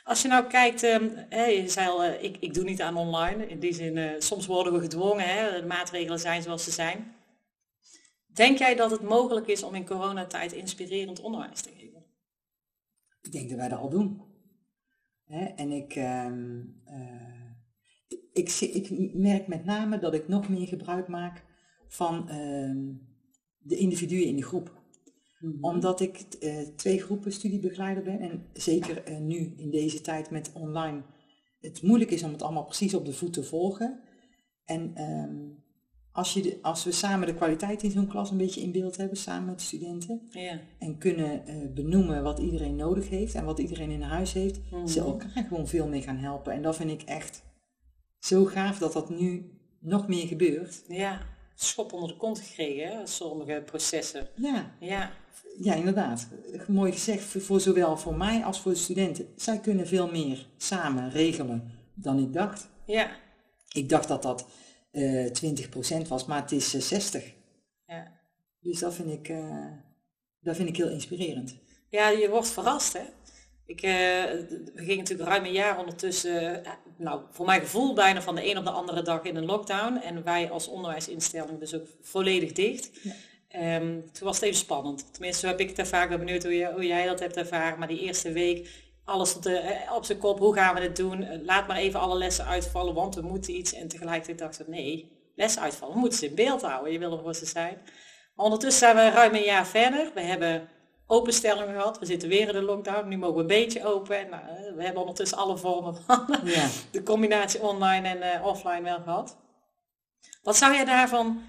Als 0.04 0.22
je 0.22 0.28
nou 0.28 0.46
kijkt, 0.46 0.82
um, 0.82 1.02
je 1.30 1.64
zei 1.66 1.88
al, 1.88 2.04
uh, 2.04 2.22
ik, 2.22 2.36
ik 2.40 2.54
doe 2.54 2.64
niet 2.64 2.82
aan 2.82 2.96
online. 2.96 3.46
In 3.46 3.58
die 3.58 3.72
zin, 3.72 3.96
uh, 3.96 4.10
soms 4.18 4.46
worden 4.46 4.72
we 4.72 4.80
gedwongen, 4.80 5.24
hè, 5.24 5.60
de 5.60 5.66
maatregelen 5.66 6.20
zijn 6.20 6.42
zoals 6.42 6.64
ze 6.64 6.70
zijn. 6.70 7.14
Denk 8.26 8.58
jij 8.58 8.74
dat 8.74 8.90
het 8.90 9.02
mogelijk 9.02 9.46
is 9.46 9.62
om 9.62 9.74
in 9.74 9.86
coronatijd 9.86 10.52
inspirerend 10.52 11.20
onderwijs 11.20 11.60
te 11.60 11.70
geven? 11.76 12.04
Ik 13.22 13.32
denk 13.32 13.48
dat 13.48 13.58
wij 13.58 13.68
dat 13.68 13.78
al 13.78 13.88
doen. 13.88 14.22
Hè? 15.24 15.44
En 15.44 15.70
ik, 15.70 15.96
uh, 15.96 16.26
ik, 18.32 18.50
ik, 18.60 19.14
merk 19.14 19.46
met 19.46 19.64
name 19.64 19.98
dat 19.98 20.14
ik 20.14 20.28
nog 20.28 20.48
meer 20.48 20.66
gebruik 20.66 21.08
maak 21.08 21.44
van 21.88 22.28
uh, 22.28 22.96
de 23.58 23.76
individuen 23.76 24.26
in 24.26 24.36
de 24.36 24.42
groep. 24.42 24.81
Mhm. 25.42 25.64
Omdat 25.64 26.00
ik 26.00 26.24
uh, 26.40 26.58
twee 26.76 27.00
groepen 27.00 27.32
studiebegeleider 27.32 28.02
ben 28.02 28.20
en 28.20 28.46
zeker 28.52 29.10
uh, 29.10 29.18
nu 29.18 29.54
in 29.56 29.70
deze 29.70 30.00
tijd 30.00 30.30
met 30.30 30.50
online 30.52 31.02
het 31.60 31.82
moeilijk 31.82 32.10
is 32.10 32.22
om 32.22 32.32
het 32.32 32.42
allemaal 32.42 32.64
precies 32.64 32.94
op 32.94 33.04
de 33.04 33.12
voet 33.12 33.32
te 33.32 33.42
volgen. 33.42 34.00
En 34.64 35.02
um, 35.02 35.62
als, 36.12 36.32
je 36.32 36.42
de, 36.42 36.58
als 36.62 36.84
we 36.84 36.92
samen 36.92 37.26
de 37.26 37.34
kwaliteit 37.34 37.82
in 37.82 37.90
zo'n 37.90 38.06
klas 38.06 38.30
een 38.30 38.36
beetje 38.36 38.60
in 38.60 38.72
beeld 38.72 38.96
hebben, 38.96 39.16
samen 39.16 39.46
met 39.46 39.58
de 39.58 39.64
studenten, 39.64 40.22
ja. 40.30 40.60
en 40.78 40.98
kunnen 40.98 41.42
uh, 41.48 41.72
benoemen 41.74 42.22
wat 42.22 42.38
iedereen 42.38 42.76
nodig 42.76 43.08
heeft 43.08 43.34
en 43.34 43.44
wat 43.44 43.58
iedereen 43.58 43.90
in 43.90 44.02
huis 44.02 44.32
heeft, 44.32 44.60
mm. 44.70 44.86
ze 44.86 45.00
elkaar 45.00 45.44
gewoon 45.48 45.68
veel 45.68 45.88
mee 45.88 46.02
gaan 46.02 46.16
helpen. 46.16 46.52
En 46.52 46.62
dat 46.62 46.76
vind 46.76 46.90
ik 46.90 47.02
echt 47.02 47.42
zo 48.18 48.44
gaaf 48.44 48.78
dat 48.78 48.92
dat 48.92 49.10
nu 49.10 49.50
nog 49.80 50.08
meer 50.08 50.26
gebeurt. 50.26 50.84
Ja, 50.88 51.20
schop 51.62 51.92
onder 51.92 52.08
de 52.08 52.16
kont 52.16 52.38
gekregen, 52.38 52.88
hè? 52.88 53.06
sommige 53.06 53.62
processen. 53.66 54.28
Ja. 54.34 54.76
ja. 54.80 55.10
Ja, 55.60 55.74
inderdaad. 55.74 56.28
Mooi 56.66 56.92
gezegd, 56.92 57.24
voor 57.24 57.60
zowel 57.60 57.96
voor 57.96 58.16
mij 58.16 58.44
als 58.44 58.60
voor 58.60 58.72
de 58.72 58.78
studenten. 58.78 59.28
Zij 59.36 59.60
kunnen 59.60 59.86
veel 59.86 60.10
meer 60.10 60.46
samen 60.56 61.10
regelen 61.10 61.70
dan 61.94 62.18
ik 62.18 62.32
dacht. 62.32 62.68
Ja. 62.86 63.10
Ik 63.72 63.88
dacht 63.88 64.08
dat 64.08 64.22
dat 64.22 64.46
uh, 64.92 65.26
eh, 65.26 66.02
20% 66.04 66.08
was, 66.08 66.26
maar 66.26 66.40
het 66.40 66.52
is 66.52 66.92
uh, 66.92 67.14
eh, 67.14 67.22
60%. 67.22 67.26
Ja. 67.86 68.20
Dus 68.60 68.78
dat 68.78 68.94
vind, 68.94 69.10
ik, 69.10 69.28
uh, 69.28 69.66
dat 70.40 70.56
vind 70.56 70.68
ik 70.68 70.76
heel 70.76 70.88
inspirerend. 70.88 71.56
Ja, 71.88 72.08
je 72.08 72.28
wordt 72.28 72.48
verrast 72.48 72.92
hè. 72.92 73.04
Ik, 73.66 73.80
we 73.80 74.70
gingen 74.74 74.96
natuurlijk 74.96 75.28
ruim 75.28 75.44
een 75.44 75.52
jaar 75.52 75.78
ondertussen, 75.78 76.62
nou 76.96 77.20
voor 77.30 77.46
mijn 77.46 77.60
gevoel 77.60 77.94
bijna 77.94 78.22
van 78.22 78.34
de 78.34 78.50
een 78.50 78.58
op 78.58 78.64
de 78.64 78.70
andere 78.70 79.02
dag 79.02 79.22
in 79.22 79.36
een 79.36 79.44
lockdown. 79.44 79.96
En 79.96 80.24
wij 80.24 80.50
als 80.50 80.68
onderwijsinstelling 80.68 81.58
dus 81.58 81.74
ook 81.74 81.86
volledig 82.00 82.52
dicht. 82.52 82.90
Ja. 83.02 83.12
Um, 83.76 84.12
toen 84.12 84.26
was 84.26 84.36
het 84.36 84.44
even 84.44 84.58
spannend. 84.58 85.12
Tenminste, 85.12 85.46
heb 85.46 85.60
ik 85.60 85.68
het 85.68 85.78
ervaren. 85.78 86.10
Ik 86.10 86.16
ben 86.16 86.26
benieuwd 86.26 86.42
hoe, 86.42 86.56
je, 86.56 86.72
hoe 86.72 86.86
jij 86.86 87.06
dat 87.06 87.20
hebt 87.20 87.36
ervaren. 87.36 87.78
Maar 87.78 87.88
die 87.88 88.00
eerste 88.00 88.32
week 88.32 88.68
alles 89.04 89.36
op, 89.36 89.42
de, 89.42 89.56
eh, 89.56 89.94
op 89.94 90.04
zijn 90.04 90.18
kop, 90.18 90.38
hoe 90.38 90.54
gaan 90.54 90.74
we 90.74 90.80
het 90.80 90.96
doen? 90.96 91.22
Eh, 91.22 91.42
laat 91.42 91.66
maar 91.66 91.76
even 91.76 92.00
alle 92.00 92.16
lessen 92.16 92.46
uitvallen, 92.46 92.94
want 92.94 93.14
we 93.14 93.20
moeten 93.20 93.54
iets. 93.54 93.72
En 93.72 93.88
tegelijkertijd 93.88 94.38
dacht 94.38 94.60
ik, 94.60 94.68
nee, 94.68 95.12
lessen 95.34 95.62
uitvallen, 95.62 95.94
we 95.94 96.00
moeten 96.00 96.18
ze 96.18 96.26
in 96.26 96.34
beeld 96.34 96.62
houden, 96.62 96.92
je 96.92 96.98
wil 96.98 97.12
er 97.12 97.22
voor 97.22 97.34
ze 97.34 97.46
zijn. 97.46 97.78
Maar 98.34 98.44
ondertussen 98.44 98.80
zijn 98.80 98.96
we 98.96 99.16
ruim 99.16 99.34
een 99.34 99.42
jaar 99.42 99.66
verder. 99.66 100.10
We 100.14 100.20
hebben 100.20 100.68
openstellingen 101.12 101.74
gehad, 101.74 101.98
we 101.98 102.06
zitten 102.06 102.28
weer 102.28 102.48
in 102.48 102.54
de 102.54 102.62
lockdown, 102.62 103.08
nu 103.08 103.16
mogen 103.16 103.34
we 103.34 103.40
een 103.40 103.46
beetje 103.46 103.84
open. 103.84 104.28
Nou, 104.30 104.42
eh, 104.42 104.74
we 104.76 104.82
hebben 104.82 105.00
ondertussen 105.00 105.38
alle 105.38 105.56
vormen 105.56 105.94
van 105.94 106.26
ja. 106.44 106.68
de 106.90 107.02
combinatie 107.02 107.62
online 107.62 108.08
en 108.08 108.40
uh, 108.40 108.46
offline 108.46 108.82
wel 108.82 109.00
gehad. 109.00 109.36
Wat 110.42 110.56
zou 110.56 110.74
jij 110.74 110.84
daarvan 110.84 111.40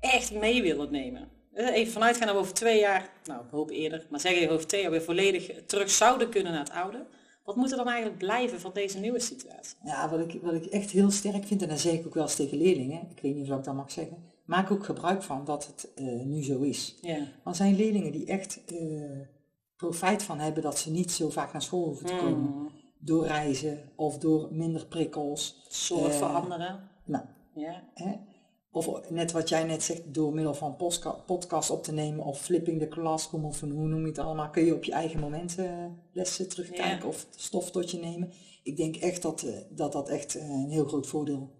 echt 0.00 0.32
mee 0.32 0.62
willen 0.62 0.90
nemen? 0.90 1.28
Even 1.54 1.92
vanuit 1.92 2.16
gaan 2.16 2.26
dat 2.26 2.34
we 2.34 2.42
over 2.42 2.54
twee 2.54 2.78
jaar, 2.78 3.10
nou 3.24 3.44
ik 3.44 3.50
hoop 3.50 3.70
eerder, 3.70 4.06
maar 4.10 4.20
zeg 4.20 4.32
even 4.32 4.54
over 4.54 4.66
twee 4.66 4.82
jaar 4.82 4.90
weer 4.90 5.02
volledig 5.02 5.50
terug 5.66 5.90
zouden 5.90 6.28
kunnen 6.28 6.52
naar 6.52 6.64
het 6.64 6.72
oude. 6.72 7.06
Wat 7.44 7.56
moet 7.56 7.70
er 7.70 7.76
dan 7.76 7.88
eigenlijk 7.88 8.18
blijven 8.18 8.60
van 8.60 8.70
deze 8.74 8.98
nieuwe 8.98 9.20
situatie? 9.20 9.76
Ja, 9.84 10.10
wat 10.10 10.20
ik, 10.20 10.42
wat 10.42 10.54
ik 10.54 10.64
echt 10.64 10.90
heel 10.90 11.10
sterk 11.10 11.46
vind, 11.46 11.62
en 11.62 11.68
dan 11.68 11.78
zeg 11.78 11.92
ik 11.92 12.06
ook 12.06 12.14
wel 12.14 12.22
eens 12.22 12.34
tegen 12.34 12.58
leerlingen, 12.58 13.08
ik 13.10 13.22
weet 13.22 13.34
niet 13.34 13.50
of 13.50 13.58
ik 13.58 13.64
dat 13.64 13.74
mag 13.74 13.92
zeggen, 13.92 14.32
maak 14.44 14.70
ook 14.70 14.84
gebruik 14.84 15.22
van 15.22 15.44
dat 15.44 15.66
het 15.66 15.88
uh, 15.96 16.22
nu 16.24 16.44
zo 16.44 16.60
is. 16.60 16.98
Ja. 17.00 17.26
Want 17.44 17.56
zijn 17.56 17.76
leerlingen 17.76 18.12
die 18.12 18.26
echt 18.26 18.60
uh, 18.72 19.20
profijt 19.76 20.22
van 20.22 20.38
hebben 20.38 20.62
dat 20.62 20.78
ze 20.78 20.90
niet 20.90 21.12
zo 21.12 21.30
vaak 21.30 21.52
naar 21.52 21.62
school 21.62 21.84
hoeven 21.84 22.06
te 22.06 22.16
komen. 22.16 22.50
Mm. 22.50 22.70
Door 22.98 23.26
reizen 23.26 23.78
of 23.96 24.18
door 24.18 24.48
minder 24.50 24.86
prikkels. 24.86 25.64
Soort 25.68 26.12
uh, 26.12 26.18
veranderen. 26.18 26.90
Nou, 27.04 27.24
ja. 27.54 27.82
Hè? 27.94 28.12
Of 28.74 29.10
net 29.10 29.32
wat 29.32 29.48
jij 29.48 29.64
net 29.64 29.82
zegt, 29.82 30.14
door 30.14 30.34
middel 30.34 30.54
van 30.54 30.76
podcast 31.26 31.70
op 31.70 31.82
te 31.82 31.92
nemen 31.92 32.24
of 32.24 32.40
flipping 32.40 32.80
de 32.80 32.88
classroom 32.88 33.44
of 33.44 33.60
hoe 33.60 33.70
noem 33.70 34.00
je 34.00 34.06
het 34.06 34.18
allemaal, 34.18 34.50
kun 34.50 34.64
je 34.64 34.74
op 34.74 34.84
je 34.84 34.92
eigen 34.92 35.20
momenten 35.20 35.98
lessen 36.12 36.48
terugkijken 36.48 37.08
of 37.08 37.26
stof 37.36 37.70
tot 37.70 37.90
je 37.90 37.98
nemen. 37.98 38.32
Ik 38.62 38.76
denk 38.76 38.96
echt 38.96 39.22
dat 39.22 39.42
eh, 39.42 39.54
dat, 39.70 39.92
dat 39.92 40.08
echt 40.08 40.34
eh, 40.34 40.48
een 40.48 40.70
heel 40.70 40.84
groot 40.84 41.06
voordeel 41.06 41.50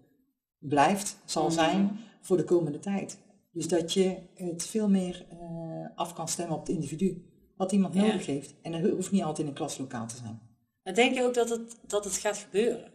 blijft, 0.59 1.17
zal 1.25 1.43
mhm. 1.43 1.53
zijn 1.53 1.99
voor 2.25 2.37
de 2.37 2.43
komende 2.43 2.79
tijd. 2.79 3.17
Dus 3.51 3.67
dat 3.67 3.93
je 3.93 4.17
het 4.33 4.65
veel 4.65 4.89
meer 4.89 5.25
uh, 5.33 5.87
af 5.95 6.13
kan 6.13 6.27
stemmen 6.27 6.55
op 6.55 6.67
het 6.67 6.75
individu, 6.75 7.25
wat 7.57 7.71
iemand 7.71 7.93
nodig 7.93 8.25
heeft. 8.25 8.53
En 8.61 8.71
dat 8.71 8.91
hoeft 8.91 9.11
niet 9.11 9.21
altijd 9.21 9.39
in 9.39 9.47
een 9.47 9.53
klaslokaal 9.53 10.07
te 10.07 10.15
zijn. 10.15 10.39
Maar 10.83 10.93
denk 10.93 11.15
je 11.15 11.23
ook 11.23 11.33
dat 11.33 11.49
het, 11.49 11.75
dat 11.87 12.03
het 12.03 12.17
gaat 12.17 12.37
gebeuren? 12.37 12.93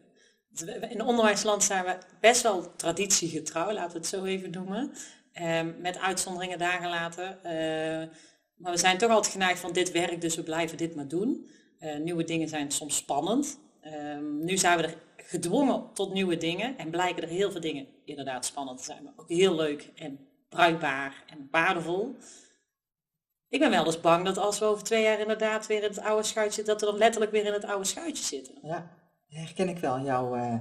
In 0.91 1.03
onderwijsland 1.03 1.65
zijn 1.65 1.85
we 1.85 1.99
best 2.21 2.43
wel 2.43 2.77
traditiegetrouw, 2.77 3.73
laten 3.73 3.93
we 3.93 3.99
het 3.99 4.07
zo 4.07 4.25
even 4.25 4.51
noemen. 4.51 4.93
Ehm, 5.33 5.81
met 5.81 5.99
uitzonderingen 5.99 6.59
daar 6.59 6.81
gelaten. 6.81 7.45
Ehm, 7.45 8.09
maar 8.57 8.73
we 8.73 8.79
zijn 8.79 8.99
toch 8.99 9.11
altijd 9.11 9.33
geneigd 9.33 9.61
van 9.61 9.73
dit 9.73 9.93
werkt, 9.93 10.21
dus 10.21 10.37
we 10.37 10.43
blijven 10.43 10.77
dit 10.77 10.95
maar 10.95 11.09
doen. 11.09 11.49
Uh, 11.81 11.99
nieuwe 11.99 12.25
dingen 12.25 12.49
zijn 12.49 12.71
soms 12.71 12.97
spannend. 12.97 13.59
Ehm, 13.81 14.45
nu 14.45 14.57
zijn 14.57 14.77
we 14.77 14.83
er 14.83 14.97
gedwongen 15.31 15.93
tot 15.95 16.13
nieuwe 16.13 16.37
dingen 16.37 16.79
en 16.79 16.91
blijken 16.91 17.23
er 17.23 17.29
heel 17.29 17.51
veel 17.51 17.61
dingen 17.61 17.87
inderdaad 18.05 18.45
spannend 18.45 18.79
te 18.79 18.85
zijn. 18.85 19.03
Maar 19.03 19.13
ook 19.17 19.29
heel 19.29 19.55
leuk 19.55 19.91
en 19.95 20.19
bruikbaar 20.49 21.25
en 21.27 21.49
waardevol. 21.51 22.17
Ik 23.49 23.61
ben 23.61 23.71
wel 23.71 23.87
eens 23.87 24.01
bang 24.01 24.25
dat 24.25 24.39
als 24.39 24.59
we 24.59 24.65
over 24.65 24.85
twee 24.85 25.03
jaar 25.03 25.21
inderdaad 25.21 25.67
weer 25.67 25.83
in 25.83 25.89
het 25.89 26.01
oude 26.01 26.27
schuitje, 26.27 26.63
dat 26.63 26.81
we 26.81 26.87
dan 26.87 26.97
letterlijk 26.97 27.33
weer 27.33 27.45
in 27.45 27.53
het 27.53 27.65
oude 27.65 27.85
schuitje 27.85 28.25
zitten. 28.25 28.55
Ja, 28.63 28.91
herken 29.29 29.69
ik 29.69 29.79
wel 29.79 30.01
jouw... 30.01 30.37
Uh, 30.37 30.55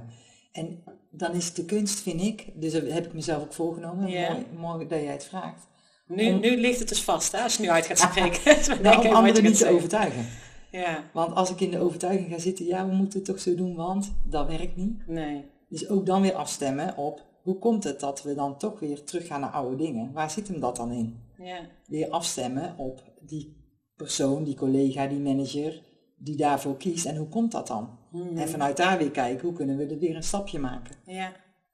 en 0.52 0.84
dan 1.10 1.32
is 1.32 1.54
de 1.54 1.64
kunst, 1.64 2.00
vind 2.00 2.20
ik, 2.20 2.46
dus 2.54 2.72
dat 2.72 2.82
heb 2.82 3.06
ik 3.06 3.12
mezelf 3.12 3.42
ook 3.42 3.52
voorgenomen, 3.52 4.04
mooi, 4.04 4.46
mooi 4.56 4.86
dat 4.86 5.00
jij 5.00 5.12
het 5.12 5.24
vraagt. 5.24 5.66
Nu, 6.06 6.30
nu 6.30 6.56
ligt 6.56 6.78
het 6.78 6.88
dus 6.88 7.02
vast, 7.02 7.32
hè, 7.32 7.42
als 7.42 7.56
je 7.56 7.62
nu 7.62 7.70
uit 7.70 7.86
gaat 7.86 7.98
spreken. 8.10 8.82
nou, 8.82 9.08
om 9.08 9.14
anderen 9.14 9.42
niet 9.42 9.58
te 9.58 9.68
overtuigen. 9.68 10.26
Ja. 10.70 11.10
Want 11.12 11.34
als 11.34 11.50
ik 11.50 11.60
in 11.60 11.70
de 11.70 11.78
overtuiging 11.78 12.28
ga 12.28 12.38
zitten, 12.38 12.64
ja, 12.64 12.88
we 12.88 12.94
moeten 12.94 13.18
het 13.18 13.28
toch 13.28 13.40
zo 13.40 13.54
doen, 13.54 13.74
want 13.74 14.12
dat 14.24 14.46
werkt 14.46 14.76
niet. 14.76 15.06
Nee. 15.06 15.44
Dus 15.68 15.88
ook 15.88 16.06
dan 16.06 16.22
weer 16.22 16.34
afstemmen 16.34 16.96
op, 16.96 17.24
hoe 17.42 17.58
komt 17.58 17.84
het 17.84 18.00
dat 18.00 18.22
we 18.22 18.34
dan 18.34 18.58
toch 18.58 18.80
weer 18.80 19.04
terug 19.04 19.26
gaan 19.26 19.40
naar 19.40 19.50
oude 19.50 19.76
dingen? 19.76 20.12
Waar 20.12 20.30
zit 20.30 20.48
hem 20.48 20.60
dat 20.60 20.76
dan 20.76 20.92
in? 20.92 21.20
Ja. 21.38 21.60
Weer 21.86 22.10
afstemmen 22.10 22.74
op 22.78 23.02
die 23.20 23.56
persoon, 23.96 24.44
die 24.44 24.54
collega, 24.54 25.06
die 25.06 25.20
manager, 25.20 25.82
die 26.16 26.36
daarvoor 26.36 26.76
kiest. 26.76 27.06
En 27.06 27.16
hoe 27.16 27.28
komt 27.28 27.52
dat 27.52 27.66
dan? 27.66 27.98
Mhm. 28.10 28.36
En 28.36 28.48
vanuit 28.48 28.76
daar 28.76 28.98
weer 28.98 29.10
kijken, 29.10 29.46
hoe 29.46 29.56
kunnen 29.56 29.76
we 29.76 29.86
er 29.86 29.98
weer 29.98 30.16
een 30.16 30.22
stapje 30.22 30.58
maken? 30.58 30.96
Ja. 31.04 31.32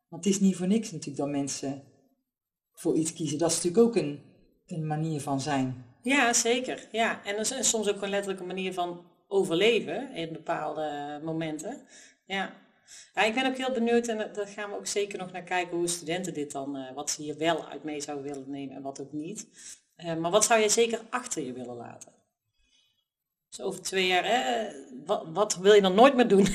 Want 0.08 0.24
het 0.24 0.34
is 0.34 0.40
niet 0.40 0.56
voor 0.56 0.66
niks 0.66 0.90
natuurlijk 0.90 1.18
dat 1.18 1.28
mensen 1.28 1.82
voor 2.72 2.96
iets 2.96 3.12
kiezen. 3.12 3.38
Dat 3.38 3.50
is 3.50 3.56
natuurlijk 3.56 3.86
ook 3.86 3.96
een, 3.96 4.20
een 4.66 4.86
manier 4.86 5.20
van 5.20 5.40
zijn. 5.40 5.84
Ja, 6.06 6.32
zeker. 6.32 6.88
Ja. 6.92 7.24
En, 7.24 7.36
dat 7.36 7.50
is 7.50 7.68
soms 7.68 7.88
ook 7.88 8.02
een 8.02 8.08
letterlijke 8.08 8.44
manier 8.44 8.72
van 8.72 9.04
overleven 9.28 10.14
in 10.14 10.32
bepaalde 10.32 11.20
momenten. 11.24 11.80
Ja. 12.26 12.52
ja. 13.14 13.22
ik 13.22 13.34
ben 13.34 13.46
ook 13.46 13.56
heel 13.56 13.72
benieuwd 13.72 14.06
en 14.06 14.16
daar 14.32 14.46
gaan 14.46 14.70
we 14.70 14.76
ook 14.76 14.86
zeker 14.86 15.18
nog 15.18 15.32
naar 15.32 15.42
kijken 15.42 15.76
hoe 15.76 15.88
studenten 15.88 16.34
dit 16.34 16.52
dan, 16.52 16.76
uh, 16.76 16.92
wat 16.94 17.10
ze 17.10 17.22
hier 17.22 17.38
wel 17.38 17.68
uit 17.68 17.84
mee 17.84 18.00
zouden 18.00 18.26
willen 18.26 18.50
nemen 18.50 18.76
en 18.76 18.82
wat 18.82 19.00
ook 19.00 19.12
niet. 19.12 19.48
Uh, 19.96 20.16
maar 20.16 20.30
wat 20.30 20.44
zou 20.44 20.60
je 20.60 20.68
zeker 20.68 21.00
achter 21.10 21.42
je 21.42 21.52
willen 21.52 21.76
laten? 21.76 22.12
Dus 23.48 23.60
over 23.60 23.82
twee 23.82 24.06
jaar, 24.06 24.24
hè, 24.24 24.68
wat, 25.04 25.26
wat 25.32 25.56
wil 25.56 25.72
je 25.72 25.80
dan 25.80 25.94
nooit 25.94 26.14
meer 26.14 26.28
doen? 26.28 26.46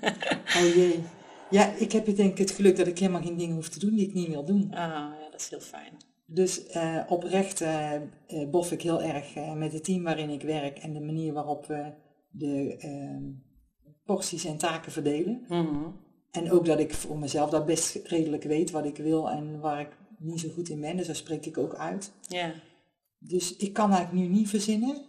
oh 0.56 0.74
jee. 0.74 1.02
Ja, 1.50 1.72
ik 1.74 1.92
heb 1.92 2.16
denk 2.16 2.32
ik 2.32 2.38
het 2.38 2.50
geluk 2.50 2.76
dat 2.76 2.86
ik 2.86 2.98
helemaal 2.98 3.22
geen 3.22 3.36
dingen 3.36 3.54
hoef 3.54 3.68
te 3.68 3.78
doen 3.78 3.94
die 3.94 4.08
ik 4.08 4.14
niet 4.14 4.28
wil 4.28 4.44
doen. 4.44 4.68
Ah, 4.70 4.78
ja, 5.20 5.30
dat 5.30 5.40
is 5.40 5.48
heel 5.48 5.60
fijn. 5.60 5.92
Dus 6.26 6.76
uh, 6.76 7.00
oprecht 7.08 7.60
uh, 7.60 8.00
bof 8.50 8.72
ik 8.72 8.82
heel 8.82 9.02
erg 9.02 9.34
met 9.54 9.72
het 9.72 9.84
team 9.84 10.02
waarin 10.02 10.30
ik 10.30 10.42
werk 10.42 10.78
en 10.78 10.92
de 10.92 11.00
manier 11.00 11.32
waarop 11.32 11.66
we 11.66 11.92
de 12.30 12.76
ehm, 12.78 13.24
porties 14.04 14.44
en 14.44 14.56
taken 14.56 14.92
verdelen. 14.92 15.44
Mhm. 15.48 15.84
En 16.30 16.52
ook 16.52 16.64
dat 16.64 16.78
ik 16.78 16.94
voor 16.94 17.18
mezelf 17.18 17.50
dat 17.50 17.66
best 17.66 18.00
redelijk 18.04 18.42
weet 18.42 18.70
wat 18.70 18.84
ik 18.84 18.96
wil 18.96 19.30
en 19.30 19.60
waar 19.60 19.80
ik 19.80 19.96
niet 20.18 20.40
zo 20.40 20.48
goed 20.48 20.68
in 20.68 20.80
ben. 20.80 20.96
Dus 20.96 21.06
daar 21.06 21.16
spreek 21.16 21.46
ik 21.46 21.58
ook 21.58 21.74
uit. 21.74 22.12
Ja. 22.28 22.52
Dus 23.18 23.56
ik 23.56 23.72
kan 23.72 23.92
eigenlijk 23.92 24.28
nu 24.28 24.34
niet 24.34 24.48
verzinnen. 24.48 25.04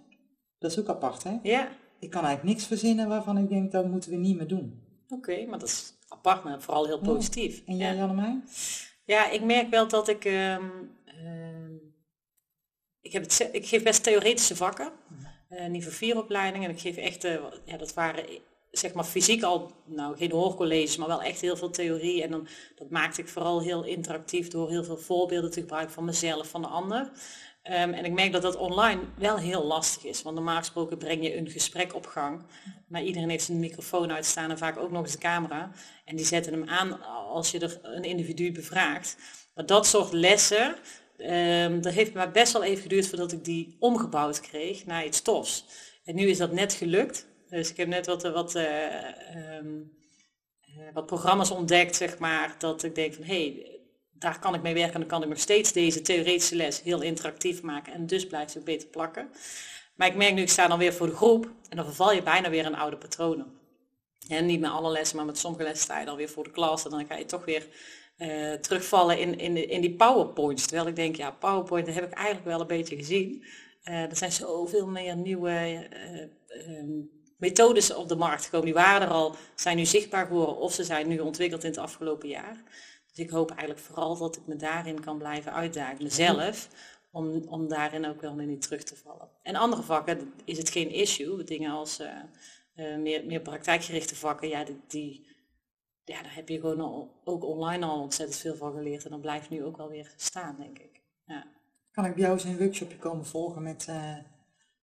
Dat 0.59 0.71
is 0.71 0.79
ook 0.79 0.89
apart, 0.89 1.23
hè? 1.23 1.37
Ja. 1.43 1.69
Ik 1.99 2.09
kan 2.09 2.23
eigenlijk 2.23 2.55
niks 2.55 2.67
verzinnen 2.67 3.07
waarvan 3.07 3.37
ik 3.37 3.49
denk 3.49 3.71
dat 3.71 3.89
moeten 3.89 4.11
we 4.11 4.17
niet 4.17 4.37
meer 4.37 4.47
doen. 4.47 4.81
Oké, 5.09 5.45
maar 5.45 5.59
dat 5.59 5.67
is 5.67 5.93
apart, 6.07 6.43
maar 6.43 6.61
vooral 6.61 6.85
heel 6.85 6.99
positief. 6.99 7.63
En 7.65 7.77
jij, 7.77 7.95
ja. 7.95 8.41
Ja, 9.05 9.29
ik 9.29 9.43
merk 9.43 9.69
wel 9.69 9.87
dat 9.87 10.07
ik... 10.07 10.25
Uh, 10.25 10.57
ik, 13.01 13.11
heb 13.11 13.23
het, 13.23 13.49
ik 13.51 13.67
geef 13.67 13.83
best 13.83 14.03
theoretische 14.03 14.55
vakken. 14.55 14.91
Uh, 15.49 15.65
niveau 15.65 15.93
4 15.93 16.17
opleidingen. 16.17 16.69
En 16.69 16.75
ik 16.75 16.81
geef 16.81 16.97
echt, 16.97 17.25
uh, 17.25 17.43
ja, 17.65 17.77
dat 17.77 17.93
waren 17.93 18.25
zeg 18.71 18.93
maar 18.93 19.03
fysiek 19.03 19.43
al, 19.43 19.71
nou 19.85 20.17
geen 20.17 20.31
hoorcolleges, 20.31 20.97
maar 20.97 21.07
wel 21.07 21.21
echt 21.21 21.41
heel 21.41 21.57
veel 21.57 21.69
theorie. 21.69 22.23
En 22.23 22.31
dan, 22.31 22.47
dat 22.75 22.89
maakte 22.89 23.21
ik 23.21 23.27
vooral 23.27 23.61
heel 23.61 23.83
interactief 23.83 24.47
door 24.47 24.69
heel 24.69 24.83
veel 24.83 24.97
voorbeelden 24.97 25.51
te 25.51 25.59
gebruiken 25.59 25.93
van 25.93 26.05
mezelf, 26.05 26.49
van 26.49 26.61
de 26.61 26.67
ander. 26.67 27.11
Ehm, 27.67 27.93
en 27.93 28.05
ik 28.05 28.13
merk 28.13 28.31
dat 28.31 28.41
dat 28.41 28.55
online 28.55 29.01
wel 29.17 29.37
heel 29.37 29.63
lastig 29.63 30.03
is. 30.03 30.21
Want 30.21 30.35
normaal 30.35 30.57
gesproken 30.57 30.97
breng 30.97 31.23
je 31.23 31.37
een 31.37 31.49
gesprek 31.49 31.95
op 31.95 32.05
gang. 32.05 32.43
Maar 32.87 33.03
iedereen 33.03 33.29
heeft 33.29 33.43
zijn 33.43 33.59
microfoon 33.59 34.11
uitstaan 34.11 34.49
en 34.49 34.57
vaak 34.57 34.77
ook 34.77 34.91
nog 34.91 35.03
eens 35.03 35.11
de 35.11 35.17
camera. 35.17 35.71
En 36.05 36.15
die 36.15 36.25
zetten 36.25 36.53
hem 36.53 36.69
aan 36.69 37.01
als 37.03 37.51
je 37.51 37.59
er 37.59 37.79
een 37.81 38.03
individu 38.03 38.51
bevraagt. 38.51 39.17
Maar 39.55 39.65
dat 39.65 39.87
soort 39.87 40.13
lessen, 40.13 40.75
um, 41.17 41.81
dat 41.81 41.93
heeft 41.93 42.13
me 42.13 42.29
best 42.29 42.53
wel 42.53 42.63
even 42.63 42.81
geduurd 42.81 43.07
voordat 43.07 43.31
ik 43.31 43.45
die 43.45 43.75
omgebouwd 43.79 44.39
kreeg 44.39 44.85
naar 44.85 45.05
iets 45.05 45.21
tofs. 45.21 45.65
En 46.03 46.15
nu 46.15 46.27
is 46.27 46.37
dat 46.37 46.51
net 46.51 46.73
gelukt. 46.73 47.27
Dus 47.49 47.69
ik 47.69 47.77
heb 47.77 47.87
net 47.87 48.05
wat, 48.05 48.23
wat, 48.23 48.55
uh, 48.55 49.57
um, 49.57 49.91
wat 50.93 51.05
programma's 51.05 51.51
ontdekt, 51.51 51.95
zeg 51.95 52.17
maar, 52.17 52.55
dat 52.57 52.83
ik 52.83 52.95
denk 52.95 53.13
van 53.13 53.23
hé, 53.23 53.41
hey, 53.41 53.79
daar 54.11 54.39
kan 54.39 54.53
ik 54.53 54.61
mee 54.61 54.73
werken 54.73 54.93
en 54.93 54.99
dan 54.99 55.09
kan 55.09 55.23
ik 55.23 55.29
nog 55.29 55.39
steeds 55.39 55.71
deze 55.71 56.01
theoretische 56.01 56.55
les 56.55 56.81
heel 56.81 57.01
interactief 57.01 57.61
maken 57.61 57.93
en 57.93 58.05
dus 58.05 58.27
blijft 58.27 58.51
ze 58.51 58.59
beter 58.59 58.87
plakken. 58.87 59.29
Maar 59.95 60.07
ik 60.07 60.15
merk 60.15 60.33
nu, 60.33 60.41
ik 60.41 60.49
sta 60.49 60.67
dan 60.67 60.79
weer 60.79 60.93
voor 60.93 61.07
de 61.07 61.15
groep 61.15 61.51
en 61.69 61.75
dan 61.75 61.85
verval 61.85 62.13
je 62.13 62.23
bijna 62.23 62.49
weer 62.49 62.65
in 62.65 62.75
oude 62.75 62.97
patronen. 62.97 63.55
En 64.27 64.45
niet 64.45 64.59
met 64.59 64.71
alle 64.71 64.91
lessen, 64.91 65.17
maar 65.17 65.25
met 65.25 65.37
sommige 65.37 65.63
lessen 65.63 65.83
sta 65.83 65.99
je 65.99 66.05
dan 66.05 66.15
weer 66.15 66.29
voor 66.29 66.43
de 66.43 66.51
klas 66.51 66.85
en 66.85 66.91
dan 66.91 67.05
ga 67.05 67.15
je 67.15 67.25
toch 67.25 67.45
weer 67.45 67.67
uh, 68.17 68.53
terugvallen 68.53 69.19
in, 69.19 69.39
in, 69.39 69.69
in 69.69 69.81
die 69.81 69.95
powerpoints. 69.95 70.67
Terwijl 70.67 70.87
ik 70.87 70.95
denk, 70.95 71.15
ja, 71.15 71.31
powerpoint, 71.31 71.93
heb 71.93 72.03
ik 72.03 72.13
eigenlijk 72.13 72.45
wel 72.47 72.61
een 72.61 72.67
beetje 72.67 72.95
gezien. 72.95 73.45
Uh, 73.83 74.01
er 74.01 74.15
zijn 74.15 74.31
zoveel 74.31 74.87
meer 74.87 75.15
nieuwe 75.15 75.87
uh, 76.67 76.83
methodes 77.37 77.93
op 77.93 78.07
de 78.07 78.15
markt 78.15 78.43
gekomen. 78.43 78.65
Die 78.65 78.75
waren 78.75 79.07
er 79.07 79.13
al, 79.13 79.35
zijn 79.55 79.77
nu 79.77 79.85
zichtbaar 79.85 80.25
geworden 80.25 80.57
of 80.57 80.73
ze 80.73 80.83
zijn 80.83 81.07
nu 81.07 81.19
ontwikkeld 81.19 81.63
in 81.63 81.69
het 81.69 81.79
afgelopen 81.79 82.29
jaar. 82.29 82.63
Dus 83.07 83.25
ik 83.25 83.29
hoop 83.29 83.49
eigenlijk 83.49 83.79
vooral 83.79 84.17
dat 84.17 84.35
ik 84.35 84.47
me 84.47 84.55
daarin 84.55 84.99
kan 84.99 85.17
blijven 85.17 85.53
uitdagen, 85.53 86.03
mezelf, 86.03 86.69
om, 87.11 87.43
om 87.47 87.67
daarin 87.67 88.05
ook 88.05 88.21
wel 88.21 88.35
weer 88.35 88.45
niet 88.45 88.61
terug 88.61 88.83
te 88.83 88.95
vallen. 88.95 89.29
En 89.43 89.55
andere 89.55 89.81
vakken 89.81 90.33
is 90.45 90.57
het 90.57 90.69
geen 90.69 90.89
issue, 90.89 91.43
dingen 91.43 91.71
als 91.71 92.01
meer, 92.75 93.25
meer 93.25 93.41
praktijkgerichte 93.41 94.15
vakken, 94.15 94.49
ja, 94.49 94.63
die, 94.63 94.79
die, 94.87 95.27
ja, 96.07 96.21
daar 96.21 96.35
heb 96.35 96.49
je 96.49 96.59
gewoon 96.59 96.81
al, 96.81 97.21
ook 97.23 97.43
online 97.43 97.85
al 97.85 98.01
ontzettend 98.01 98.39
veel 98.39 98.55
van 98.55 98.73
geleerd 98.73 99.03
en 99.03 99.09
dan 99.09 99.21
blijft 99.21 99.49
nu 99.49 99.63
ook 99.63 99.77
wel 99.77 99.89
weer 99.89 100.13
staan, 100.15 100.55
denk 100.59 100.79
ik. 100.79 101.01
Ja. 101.25 101.47
Kan 101.91 102.05
ik 102.05 102.13
bij 102.13 102.21
jou 102.21 102.33
eens 102.33 102.43
een 102.43 102.57
workshopje 102.57 102.97
komen 102.97 103.25
volgen 103.25 103.63
met... 103.63 103.87
Uh 103.89 104.17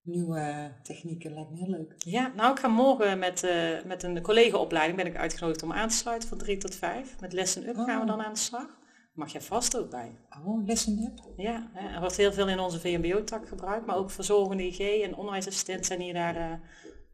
nieuwe 0.05 0.73
technieken. 0.83 1.35
Lijkt 1.35 1.51
me 1.51 1.57
heel 1.57 1.69
leuk. 1.69 1.95
Ja, 1.99 2.33
nou 2.35 2.53
ik 2.53 2.59
ga 2.59 2.69
morgen 2.69 3.19
met, 3.19 3.43
uh, 3.45 3.83
met 3.85 4.03
een 4.03 4.23
collega-opleiding 4.23 4.97
ben 4.97 5.07
ik 5.07 5.17
uitgenodigd 5.17 5.63
om 5.63 5.73
aan 5.73 5.89
te 5.89 5.95
sluiten 5.95 6.29
van 6.29 6.39
3 6.39 6.57
tot 6.57 6.75
5. 6.75 7.21
Met 7.21 7.33
Lesson 7.33 7.69
Up 7.69 7.77
gaan 7.77 8.01
we 8.01 8.07
dan 8.07 8.23
aan 8.23 8.33
de 8.33 8.39
slag. 8.39 8.79
Mag 9.15 9.33
jij 9.33 9.41
vast 9.41 9.79
ook 9.79 9.91
bij. 9.91 10.19
Oh, 10.45 10.67
Lesson 10.67 10.99
Up? 10.99 11.33
Ja, 11.37 11.71
er 11.75 12.01
wordt 12.01 12.17
heel 12.17 12.33
veel 12.33 12.49
in 12.49 12.59
onze 12.59 12.81
VMBO-tak 12.81 13.49
gebruikt, 13.49 13.87
maar 13.87 13.97
ook 13.97 14.11
verzorgende 14.11 14.67
IG 14.67 14.79
en 14.79 15.17
onderwijsassistenten 15.17 15.85
zijn 15.85 16.01
hier 16.01 16.15
daar 16.15 16.37
uh, 16.37 16.53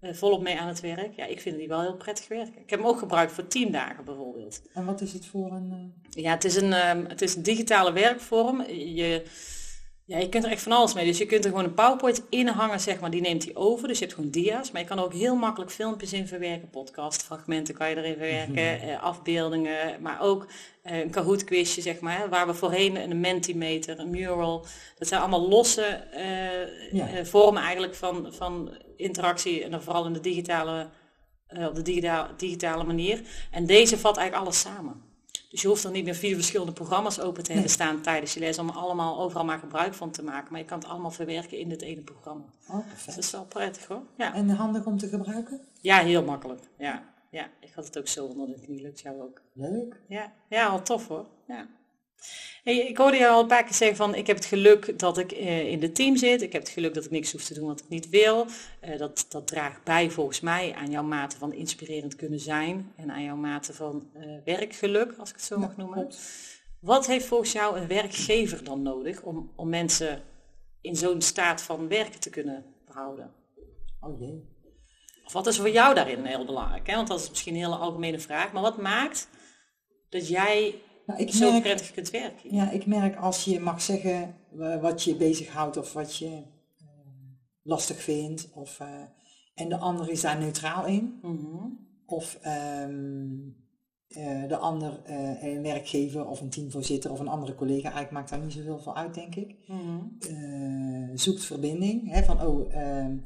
volop 0.02 0.42
mee 0.42 0.58
aan 0.58 0.68
het 0.68 0.80
werk. 0.80 1.16
Ja, 1.16 1.24
ik 1.24 1.40
vind 1.40 1.56
die 1.56 1.68
wel 1.68 1.80
heel 1.80 1.96
prettig 1.96 2.28
werken. 2.28 2.60
Ik 2.62 2.70
heb 2.70 2.78
hem 2.78 2.88
ook 2.88 2.98
gebruikt 2.98 3.32
voor 3.32 3.46
10 3.46 3.72
dagen 3.72 4.04
bijvoorbeeld. 4.04 4.62
En 4.72 4.84
wat 4.84 5.00
is 5.00 5.12
het 5.12 5.26
voor 5.26 5.52
een... 5.52 5.94
Ja, 6.10 6.30
het 6.30 6.44
is 6.44 6.56
een, 6.56 6.88
um, 6.96 7.06
het 7.06 7.22
is 7.22 7.34
een 7.34 7.42
digitale 7.42 7.92
werkvorm. 7.92 8.62
Je 8.68 9.24
ja, 10.10 10.18
je 10.18 10.28
kunt 10.28 10.44
er 10.44 10.50
echt 10.50 10.62
van 10.62 10.72
alles 10.72 10.94
mee. 10.94 11.06
Dus 11.06 11.18
je 11.18 11.26
kunt 11.26 11.44
er 11.44 11.50
gewoon 11.50 11.64
een 11.64 11.74
PowerPoint 11.74 12.22
in 12.30 12.46
hangen, 12.46 12.80
zeg 12.80 13.00
maar, 13.00 13.10
die 13.10 13.20
neemt 13.20 13.44
hij 13.44 13.54
over. 13.56 13.88
Dus 13.88 13.98
je 13.98 14.04
hebt 14.04 14.16
gewoon 14.16 14.30
dia's, 14.30 14.70
maar 14.70 14.80
je 14.80 14.86
kan 14.86 14.98
er 14.98 15.04
ook 15.04 15.12
heel 15.12 15.36
makkelijk 15.36 15.70
filmpjes 15.70 16.12
in 16.12 16.26
verwerken. 16.26 16.70
Podcastfragmenten 16.70 17.74
kan 17.74 17.88
je 17.88 17.96
erin 17.96 18.12
verwerken, 18.12 18.52
mhm. 18.52 18.88
eh, 18.88 19.02
afbeeldingen, 19.02 20.02
maar 20.02 20.20
ook 20.20 20.46
eh, 20.82 20.98
een 20.98 21.10
Kahoot 21.10 21.44
quizje, 21.44 21.80
zeg 21.80 22.00
maar, 22.00 22.28
waar 22.28 22.46
we 22.46 22.54
voorheen 22.54 22.96
een 22.96 23.20
Mentimeter, 23.20 23.98
een 23.98 24.10
mural. 24.10 24.66
Dat 24.98 25.08
zijn 25.08 25.20
allemaal 25.20 25.48
losse 25.48 25.82
eh, 25.82 27.18
eh, 27.18 27.24
vormen 27.24 27.62
eigenlijk 27.62 27.94
van, 27.94 28.32
van 28.32 28.70
interactie 29.00 29.64
en 29.64 29.70
dan 29.70 29.82
vooral 29.82 30.06
in 30.06 30.12
de 30.12 30.20
digitale, 30.20 30.88
eh, 31.46 31.66
op 31.66 31.74
de 31.74 31.82
digitale, 31.82 32.28
digitale 32.36 32.84
manier. 32.84 33.22
En 33.50 33.66
deze 33.66 33.98
vat 33.98 34.16
eigenlijk 34.16 34.46
alles 34.46 34.60
samen. 34.60 35.08
Dus 35.50 35.62
je 35.62 35.68
hoeft 35.68 35.84
er 35.84 35.90
niet 35.90 36.04
meer 36.04 36.14
vier 36.14 36.34
verschillende 36.34 36.72
programma's 36.72 37.20
open 37.20 37.42
te 37.42 37.52
hebben 37.52 37.70
staan 37.70 38.00
tijdens 38.00 38.34
je 38.34 38.40
les 38.40 38.58
om 38.58 38.68
allemaal 38.68 39.20
overal 39.20 39.44
maar 39.44 39.58
gebruik 39.58 39.94
van 39.94 40.10
te 40.10 40.22
maken. 40.22 40.48
Maar 40.50 40.60
je 40.60 40.66
kan 40.66 40.78
het 40.78 40.88
allemaal 40.88 41.10
verwerken 41.10 41.58
in 41.58 41.68
dit 41.68 41.82
ene 41.82 42.00
programma. 42.00 42.44
Oh, 42.68 42.90
dus 42.94 43.04
dat 43.04 43.16
is 43.16 43.30
wel 43.30 43.44
prettig 43.44 43.86
hoor. 43.86 44.02
Ja. 44.16 44.34
En 44.34 44.48
handig 44.48 44.86
om 44.86 44.98
te 44.98 45.08
gebruiken? 45.08 45.60
Ja, 45.80 45.98
heel 45.98 46.24
makkelijk. 46.24 46.62
Ja, 46.78 47.02
ja. 47.30 47.48
ik 47.60 47.72
had 47.74 47.84
het 47.84 47.98
ook 47.98 48.08
zo 48.08 48.24
omdat 48.24 48.48
het 48.48 48.68
niet 48.68 48.80
lukt. 48.80 49.00
Jou 49.00 49.20
ook. 49.20 49.40
Leuk. 49.52 50.00
Ja, 50.08 50.32
ja 50.48 50.66
al 50.66 50.82
tof 50.82 51.08
hoor. 51.08 51.26
Ja. 51.46 51.66
Hey, 52.64 52.78
ik 52.78 52.96
hoorde 52.96 53.16
je 53.16 53.28
al 53.28 53.40
een 53.40 53.46
paar 53.46 53.64
keer 53.64 53.74
zeggen 53.74 53.96
van 53.96 54.14
ik 54.14 54.26
heb 54.26 54.36
het 54.36 54.44
geluk 54.44 54.98
dat 54.98 55.18
ik 55.18 55.32
uh, 55.32 55.70
in 55.70 55.80
de 55.80 55.92
team 55.92 56.16
zit. 56.16 56.42
Ik 56.42 56.52
heb 56.52 56.62
het 56.62 56.70
geluk 56.70 56.94
dat 56.94 57.04
ik 57.04 57.10
niks 57.10 57.32
hoef 57.32 57.44
te 57.44 57.54
doen 57.54 57.66
wat 57.66 57.80
ik 57.80 57.88
niet 57.88 58.08
wil. 58.08 58.46
Uh, 58.84 58.98
dat, 58.98 59.26
dat 59.28 59.46
draagt 59.46 59.84
bij 59.84 60.10
volgens 60.10 60.40
mij 60.40 60.74
aan 60.74 60.90
jouw 60.90 61.02
mate 61.02 61.38
van 61.38 61.52
inspirerend 61.52 62.16
kunnen 62.16 62.40
zijn. 62.40 62.92
En 62.96 63.10
aan 63.10 63.22
jouw 63.22 63.36
mate 63.36 63.72
van 63.72 64.10
uh, 64.16 64.36
werkgeluk, 64.44 65.14
als 65.18 65.28
ik 65.28 65.34
het 65.34 65.44
zo 65.44 65.58
mag 65.58 65.76
noemen. 65.76 66.08
Wat 66.80 67.06
heeft 67.06 67.26
volgens 67.26 67.52
jou 67.52 67.78
een 67.78 67.86
werkgever 67.86 68.64
dan 68.64 68.82
nodig 68.82 69.22
om, 69.22 69.52
om 69.56 69.68
mensen 69.68 70.22
in 70.80 70.96
zo'n 70.96 71.20
staat 71.20 71.62
van 71.62 71.88
werken 71.88 72.20
te 72.20 72.30
kunnen 72.30 72.64
behouden? 72.86 73.32
Oh 74.00 74.20
jee. 74.20 74.48
Of 75.24 75.32
wat 75.32 75.46
is 75.46 75.56
voor 75.56 75.70
jou 75.70 75.94
daarin 75.94 76.24
heel 76.24 76.44
belangrijk? 76.44 76.86
Hè? 76.86 76.94
Want 76.94 77.08
dat 77.08 77.20
is 77.20 77.28
misschien 77.28 77.54
een 77.54 77.60
hele 77.60 77.76
algemene 77.76 78.18
vraag. 78.18 78.52
Maar 78.52 78.62
wat 78.62 78.78
maakt 78.78 79.28
dat 80.08 80.28
jij 80.28 80.74
nou, 81.10 81.22
ik 81.22 81.32
zo 81.32 81.50
merk, 81.50 81.62
prettig 81.62 81.90
kunt 81.90 82.10
werken. 82.10 82.54
Ja, 82.54 82.70
ik 82.70 82.86
merk 82.86 83.16
als 83.16 83.44
je 83.44 83.60
mag 83.60 83.82
zeggen 83.82 84.34
wat 84.80 85.02
je 85.02 85.16
bezighoudt 85.16 85.76
of 85.76 85.92
wat 85.92 86.16
je 86.16 86.26
uh, 86.26 86.88
lastig 87.62 88.02
vindt. 88.02 88.48
Of, 88.54 88.78
uh, 88.80 88.88
en 89.54 89.68
de 89.68 89.76
ander 89.76 90.10
is 90.10 90.20
daar 90.20 90.38
neutraal 90.38 90.86
in. 90.86 91.18
Mm 91.22 91.88
of 92.06 92.38
ehm, 92.42 93.28
eh, 94.08 94.48
de 94.48 94.56
ander, 94.56 95.00
een 95.40 95.62
werkgever 95.62 96.26
of 96.26 96.40
een 96.40 96.50
teamvoorzitter 96.50 97.10
of 97.10 97.20
een 97.20 97.28
andere 97.28 97.54
collega, 97.54 97.82
eigenlijk 97.82 98.10
maakt 98.10 98.30
daar 98.30 98.40
niet 98.40 98.52
zoveel 98.52 98.78
van 98.78 98.94
uit, 98.94 99.14
denk 99.14 99.34
ik. 99.34 99.56
Mm 99.66 100.18
zoekt 101.14 101.44
verbinding, 101.44 102.12
hè, 102.12 102.22
van 102.22 102.46
oh, 102.46 102.74
ehm, 102.74 103.16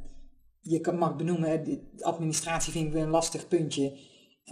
je 0.61 0.81
kan, 0.81 0.99
mag 0.99 1.17
benoemen, 1.17 1.65
de 1.65 1.81
administratie 2.01 2.73
vind 2.73 2.87
ik 2.87 2.93
weer 2.93 3.03
een 3.03 3.09
lastig 3.09 3.49
puntje. 3.49 3.99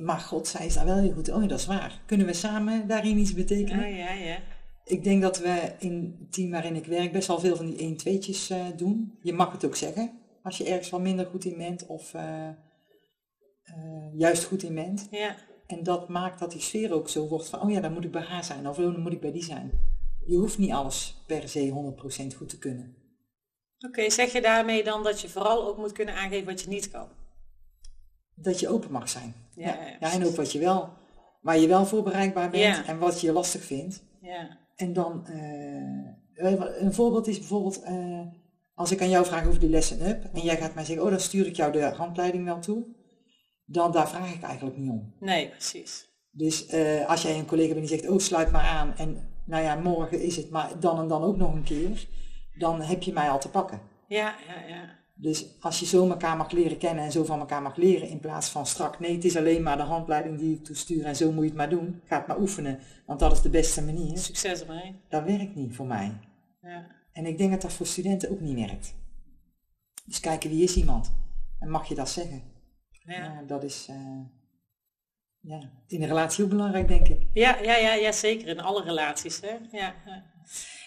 Maar 0.01 0.21
god, 0.21 0.49
zij 0.49 0.67
is 0.67 0.75
daar 0.75 0.85
wel 0.85 0.97
heel 0.97 1.13
goed. 1.13 1.29
Oh, 1.29 1.49
dat 1.49 1.59
is 1.59 1.67
waar. 1.67 2.01
Kunnen 2.07 2.27
we 2.27 2.33
samen 2.33 2.89
daarin 2.89 3.19
iets 3.19 3.35
betekenen? 3.35 3.91
Ja, 3.91 4.05
ja, 4.05 4.13
ja. 4.13 4.39
Ik 4.85 5.05
denk 5.05 5.23
dat 5.23 5.39
we 5.39 5.73
in 5.79 6.17
het 6.19 6.33
team 6.33 6.51
waarin 6.51 6.77
ik 6.77 6.87
werk 6.87 7.13
best 7.13 7.29
wel 7.29 7.41
veel 7.41 7.57
van 7.57 7.67
die 7.67 7.99
1-2'tjes 7.99 8.53
uh, 8.53 8.67
doen. 8.77 9.19
Je 9.23 9.33
mag 9.33 9.53
het 9.53 9.65
ook 9.65 9.77
zeggen 9.77 10.21
als 10.43 10.59
je 10.59 10.65
ergens 10.65 10.91
wel 10.91 11.01
minder 11.01 11.27
goed 11.27 11.45
in 11.45 11.57
bent 11.57 11.87
of 11.87 12.15
uh, 12.15 12.49
uh, 13.65 14.19
juist 14.19 14.45
goed 14.45 14.63
in 14.63 14.75
bent. 14.75 15.09
Ja. 15.11 15.37
En 15.67 15.83
dat 15.83 16.09
maakt 16.09 16.39
dat 16.39 16.53
die 16.53 16.61
sfeer 16.61 16.93
ook 16.93 17.09
zo 17.09 17.29
wordt 17.29 17.49
van, 17.49 17.61
oh 17.61 17.71
ja, 17.71 17.81
dan 17.81 17.93
moet 17.93 18.05
ik 18.05 18.11
bij 18.11 18.23
haar 18.23 18.45
zijn 18.45 18.69
of 18.69 18.79
oh, 18.79 18.85
dan 18.93 19.01
moet 19.01 19.13
ik 19.13 19.21
bij 19.21 19.33
die 19.33 19.45
zijn. 19.45 19.71
Je 20.27 20.37
hoeft 20.37 20.59
niet 20.59 20.73
alles 20.73 21.23
per 21.27 21.49
se 21.49 21.93
100% 22.33 22.37
goed 22.37 22.49
te 22.49 22.59
kunnen. 22.59 22.97
Oké, 23.87 24.11
zeg 24.11 24.33
je 24.33 24.41
daarmee 24.41 24.85
dan 24.85 25.03
dat 25.03 25.21
je 25.21 25.29
vooral 25.29 25.67
ook 25.67 25.77
moet 25.77 25.93
kunnen 25.93 26.15
aangeven 26.15 26.47
wat 26.47 26.61
je 26.61 26.69
niet 26.69 26.91
kan? 26.91 27.09
Dat 28.35 28.61
je 28.61 28.69
open 28.69 28.93
mag 28.93 29.09
zijn. 29.09 29.35
Ja, 29.55 29.67
ja. 29.67 29.97
ja 30.01 30.13
en 30.13 30.27
ook 30.27 30.37
wat 30.37 30.53
je 30.53 30.59
wel, 30.59 30.91
waar 31.41 31.59
je 31.59 31.69
wel 31.69 31.87
voor 31.87 32.03
bereikbaar 32.03 32.51
bent 32.51 32.85
en 32.87 32.99
wat 32.99 33.21
je 33.21 33.33
lastig 33.33 33.65
vindt. 33.65 34.03
Ja. 34.21 34.59
En 34.77 34.93
dan, 34.93 35.27
uh, 35.31 36.81
een 36.81 36.93
voorbeeld 36.93 37.27
is 37.27 37.39
bijvoorbeeld, 37.39 37.83
uh, 37.89 38.21
als 38.75 38.91
ik 38.91 39.01
aan 39.01 39.11
jou 39.11 39.27
vraag 39.27 39.47
over 39.47 39.61
die 39.61 39.69
lesson 39.69 40.07
up 40.07 40.25
en 40.33 40.41
jij 40.41 40.57
gaat 40.57 40.75
mij 40.75 40.85
zeggen, 40.85 41.05
oh 41.05 41.11
dan 41.11 41.21
stuur 41.21 41.47
ik 41.47 41.57
jou 41.57 41.73
de 41.73 41.83
handleiding 41.83 42.45
wel 42.45 42.59
toe 42.59 42.85
dan 43.73 43.93
daar 43.93 44.09
vraag 44.09 44.35
ik 44.35 44.43
eigenlijk 44.43 44.77
niet 44.77 44.91
om. 44.91 45.15
Nee, 45.21 45.49
precies. 45.49 46.11
Dus 46.31 46.75
uh, 46.75 47.09
als 47.09 47.23
jij 47.23 47.39
een 47.39 47.47
collega 47.47 47.75
bent 47.75 47.89
die 47.89 47.99
zegt, 47.99 48.11
oh 48.11 48.19
sluit 48.19 48.51
maar 48.51 48.65
aan 48.65 48.97
en 48.97 49.31
nou 49.45 49.63
ja, 49.63 49.75
morgen 49.75 50.23
is 50.23 50.37
het 50.37 50.51
maar 50.51 50.81
dan 50.81 50.99
en 50.99 51.09
dan 51.09 51.23
ook 51.23 51.37
nog 51.37 51.55
een 51.55 51.63
keer, 51.63 52.07
dan 52.59 52.81
heb 52.81 53.03
je 53.03 53.13
mij 53.13 53.31
al 53.31 53.41
te 53.41 53.49
pakken. 53.49 53.81
Ja, 54.09 54.35
ja, 54.47 54.69
ja. 54.69 55.01
Dus 55.23 55.47
als 55.61 55.81
je 55.81 55.87
zo 55.87 56.09
elkaar 56.09 56.37
mag 56.37 56.51
leren 56.51 56.79
kennen 56.79 57.05
en 57.05 57.13
zo 57.13 57.25
van 57.25 57.41
elkaar 57.41 57.63
mag 57.63 57.77
leren 57.77 58.09
in 58.09 58.21
plaats 58.21 58.49
van 58.49 58.67
strak, 58.67 59.01
nee, 59.01 59.15
het 59.15 59.25
is 59.25 59.37
alleen 59.37 59.63
maar 59.63 59.77
de 59.77 59.83
handleiding 59.83 60.39
die 60.39 60.55
ik 60.55 60.65
toestuur 60.65 61.05
en 61.05 61.17
zo 61.17 61.33
moet 61.33 61.43
je 61.43 61.49
het 61.49 61.57
maar 61.57 61.71
doen, 61.71 62.01
ga 62.05 62.17
het 62.17 62.27
maar 62.27 62.41
oefenen, 62.41 62.79
want 63.07 63.21
dat 63.21 63.33
is 63.33 63.43
de 63.43 63.51
beste 63.51 63.83
manier. 63.83 64.19
Succes 64.19 64.61
ermee. 64.61 64.95
Dat 65.09 65.25
werkt 65.25 65.55
niet 65.55 65.75
voor 65.75 65.87
mij. 65.87 66.19
Ja. 66.63 66.87
En 67.13 67.27
ik 67.27 67.39
denk 67.39 67.51
dat 67.51 67.63
dat 67.63 67.73
voor 67.73 67.87
studenten 67.87 68.31
ook 68.31 68.41
niet 68.41 68.55
werkt. 68.55 68.95
Dus 70.05 70.21
kijken 70.21 70.51
wie 70.51 70.63
is 70.63 70.77
iemand 70.77 71.13
en 71.59 71.71
mag 71.71 71.89
je 71.89 71.95
dat 71.95 72.09
zeggen? 72.09 72.43
Ja. 73.05 73.43
dat 73.47 73.63
is 73.63 73.87
uh, 73.91 73.97
ja, 75.41 75.71
in 75.87 76.03
een 76.03 76.09
relatie 76.09 76.45
ook 76.45 76.51
belangrijk, 76.51 76.89
denk 76.89 77.09
ik. 77.09 77.27
Ja, 77.33 77.59
ja, 77.63 77.77
ja, 77.77 77.95
ja 77.95 78.13
zeker. 78.13 78.49
In 78.49 78.61
alle 78.61 78.83
relaties. 78.83 79.41
Hè? 79.41 79.57
Ja, 79.71 79.95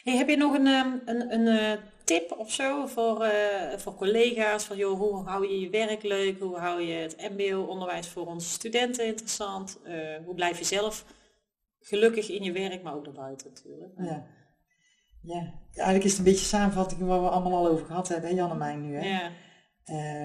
Hey, 0.04 0.18
heb 0.18 0.30
je 0.30 0.38
nog 0.38 0.54
een, 0.54 0.68
ehm, 0.68 0.88
een, 1.06 1.34
een, 1.34 1.48
een 1.48 1.78
eh, 1.78 1.84
tip 2.06 2.32
of 2.38 2.52
zo 2.52 2.86
voor, 2.86 3.26
uh, 3.26 3.78
voor 3.78 3.96
collega's? 3.96 4.64
Van 4.64 4.78
joh, 4.78 5.00
hoe 5.00 5.26
hou 5.26 5.48
je 5.48 5.60
je 5.60 5.70
werk 5.70 6.04
leuk? 6.04 6.40
Hoe 6.40 6.58
hou 6.58 6.82
je 6.82 6.94
het 6.94 7.30
mbo-onderwijs 7.32 8.08
voor 8.08 8.26
onze 8.26 8.50
studenten 8.50 9.06
interessant? 9.06 9.80
Uh, 9.88 10.18
hoe 10.26 10.36
blijf 10.36 10.58
je 10.58 10.66
zelf 10.66 11.06
gelukkig 11.80 12.30
in 12.30 12.44
je 12.44 12.52
werk, 12.52 12.84
maar 12.84 12.96
ook 12.96 13.06
daarbuiten 13.06 13.48
natuurlijk. 13.54 13.92
Ja. 13.98 14.28
ja, 15.22 15.54
eigenlijk 15.74 16.06
is 16.06 16.12
het 16.12 16.20
een 16.20 16.32
beetje 16.32 16.46
samenvatting 16.46 17.02
waar 17.02 17.22
we 17.22 17.30
allemaal 17.30 17.66
al 17.66 17.68
over 17.68 17.86
gehad 17.86 18.08
hebben, 18.08 18.36
Jan 18.36 18.52
en 18.52 18.58
mij 18.58 18.76
nu. 18.76 18.96
Hè? 18.96 19.08
Ja. 19.08 19.32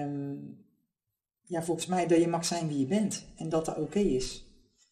Um, 0.03 0.59
ja, 1.41 1.63
volgens 1.63 1.87
mij 1.87 2.07
dat 2.07 2.19
je 2.19 2.27
mag 2.27 2.45
zijn 2.45 2.67
wie 2.67 2.79
je 2.79 2.85
bent 2.85 3.27
en 3.35 3.49
dat 3.49 3.65
dat 3.65 3.77
oké 3.77 3.99
is. 3.99 4.45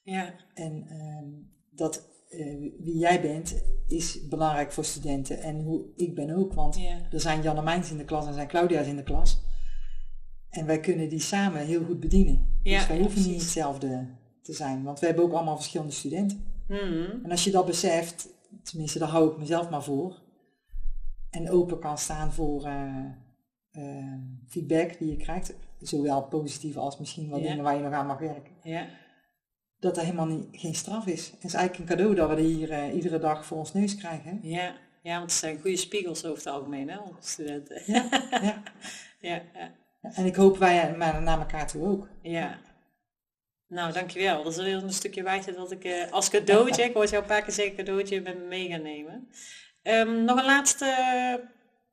Ja. 0.04 0.34
En 0.54 0.88
uh, 0.92 1.46
dat 1.70 2.10
uh, 2.30 2.72
wie 2.80 2.98
jij 2.98 3.22
bent 3.22 3.64
is 3.88 4.28
belangrijk 4.28 4.72
voor 4.72 4.86
studenten 4.86 5.42
en 5.42 5.62
hoe 5.62 5.86
ik 5.96 6.16
ben 6.16 6.36
ook, 6.36 6.54
want 6.54 6.80
er 7.12 7.20
zijn 7.20 7.42
Janne 7.42 7.62
Mijns 7.62 7.92
in 7.92 7.98
de 7.98 8.06
klas 8.06 8.28
en 8.28 8.34
zijn 8.34 8.48
Claudia's 8.48 8.88
in 8.88 8.96
de 8.96 9.04
klas. 9.04 9.42
En 10.50 10.66
wij 10.66 10.80
kunnen 10.80 11.10
die 11.10 11.20
samen 11.20 11.66
heel 11.66 11.84
goed 11.84 12.00
bedienen. 12.00 12.60
Ja, 12.64 12.78
dus 12.78 12.88
wij 12.88 13.00
hoeven 13.00 13.32
niet 13.32 13.42
hetzelfde 13.42 14.08
te 14.42 14.54
zijn, 14.54 14.84
want 14.84 15.00
we 15.00 15.06
hebben 15.06 15.24
ook 15.24 15.34
allemaal 15.34 15.56
verschillende 15.56 15.94
studenten. 15.94 16.46
Mm. 16.68 17.20
En 17.24 17.32
als 17.32 17.44
je 17.44 17.52
dat 17.52 17.66
beseft, 17.66 18.28
tenminste 18.64 19.00
daar 19.00 19.10
hou 19.10 19.32
ik 19.32 19.38
mezelf 19.38 19.70
maar 19.70 19.84
voor, 19.84 20.22
en 21.30 21.50
open 21.50 21.80
kan 21.80 21.98
staan 21.98 22.34
voor 22.34 22.68
uh, 22.68 24.14
feedback 24.48 24.98
die 25.00 25.10
je 25.10 25.18
krijgt, 25.18 25.56
zowel 25.82 26.24
positief 26.24 26.78
als 26.78 26.98
misschien 27.00 27.30
wat 27.30 27.42
dingen 27.42 27.64
waar 27.64 27.76
je 27.76 27.84
nog 27.84 27.94
aan 27.94 28.08
mag 28.08 28.20
werken. 28.20 28.54
Ja. 28.64 28.88
Dat 29.80 29.98
er 29.98 30.04
helemaal 30.04 30.26
niet, 30.26 30.48
geen 30.52 30.76
straf 30.76 31.06
is. 31.06 31.32
Het 31.32 31.44
is 31.44 31.54
eigenlijk 31.54 31.90
een 31.90 31.98
cadeau 31.98 32.16
dat 32.16 32.30
we 32.30 32.42
hier 32.42 32.70
uh, 32.70 32.96
iedere 32.96 33.20
dag 33.20 33.46
voor 33.46 33.58
ons 33.58 33.74
neus 33.74 33.96
krijgen. 33.96 34.40
Ja. 34.42 34.76
ja, 35.02 35.18
want 35.18 35.32
het 35.32 35.40
zijn 35.40 35.60
goede 35.60 35.78
spiegels 35.78 36.26
over 36.26 36.38
het 36.38 36.54
algemeen, 36.54 36.90
hè, 36.90 36.98
onze 36.98 37.30
studenten. 37.30 37.82
Ja, 37.86 38.08
ja. 38.42 38.64
ja, 39.20 39.42
ja. 39.54 39.72
En 40.02 40.26
ik 40.26 40.36
hoop 40.36 40.58
wij 40.58 40.96
maar 40.98 41.22
naar 41.22 41.40
elkaar 41.40 41.68
toe 41.68 41.88
ook. 41.88 42.08
Ja. 42.22 42.60
Nou, 43.68 43.94
dankjewel. 43.94 44.44
Dat 44.44 44.58
is 44.58 44.64
weer 44.64 44.84
een 44.84 44.94
stukje 44.94 45.24
wijsheid 45.24 45.58
dat 45.58 45.72
ik 45.72 45.84
uh, 45.84 46.12
als 46.12 46.30
cadeautje, 46.30 46.84
ik 46.84 46.94
hoor 46.94 47.06
jou 47.06 47.22
een 47.22 47.28
paar 47.28 47.42
keer 47.42 47.54
zeggen 47.54 47.76
cadeautje, 47.76 48.22
met 48.22 48.38
me 48.38 48.46
mee 48.46 48.70
gaan 48.70 48.82
nemen. 48.82 49.30
Um, 49.84 50.24
nog 50.24 50.38
een 50.40 50.46
laatste 50.46 50.86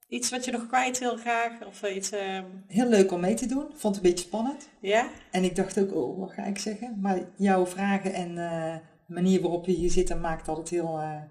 Iets 0.09 0.31
wat 0.31 0.45
je 0.45 0.51
nog 0.51 0.67
kwijt 0.67 0.99
wil 0.99 1.17
graag? 1.17 1.67
Of 1.67 1.83
iets, 1.83 2.13
uh... 2.13 2.39
Heel 2.67 2.89
leuk 2.89 3.13
om 3.13 3.21
mee 3.21 3.35
te 3.35 3.47
doen. 3.47 3.67
Vond 3.75 3.97
het 3.97 4.05
een 4.05 4.11
beetje 4.11 4.27
spannend. 4.27 4.69
Ja? 4.81 5.09
En 5.31 5.45
ik 5.45 5.57
dacht 5.57 5.79
ook, 5.79 5.95
oh, 5.95 6.19
wat 6.19 6.33
ga 6.33 6.45
ik 6.45 6.59
zeggen? 6.59 6.99
Maar 7.01 7.19
jouw 7.37 7.67
vragen 7.67 8.13
en 8.13 8.37
uh, 8.37 8.75
manier 9.07 9.41
waarop 9.41 9.67
je 9.67 9.73
hier 9.73 9.91
zit, 9.91 10.21
maakt 10.21 10.47
dat 10.47 10.57
het 10.57 10.69
heel 10.69 10.99
uh, 11.01 11.23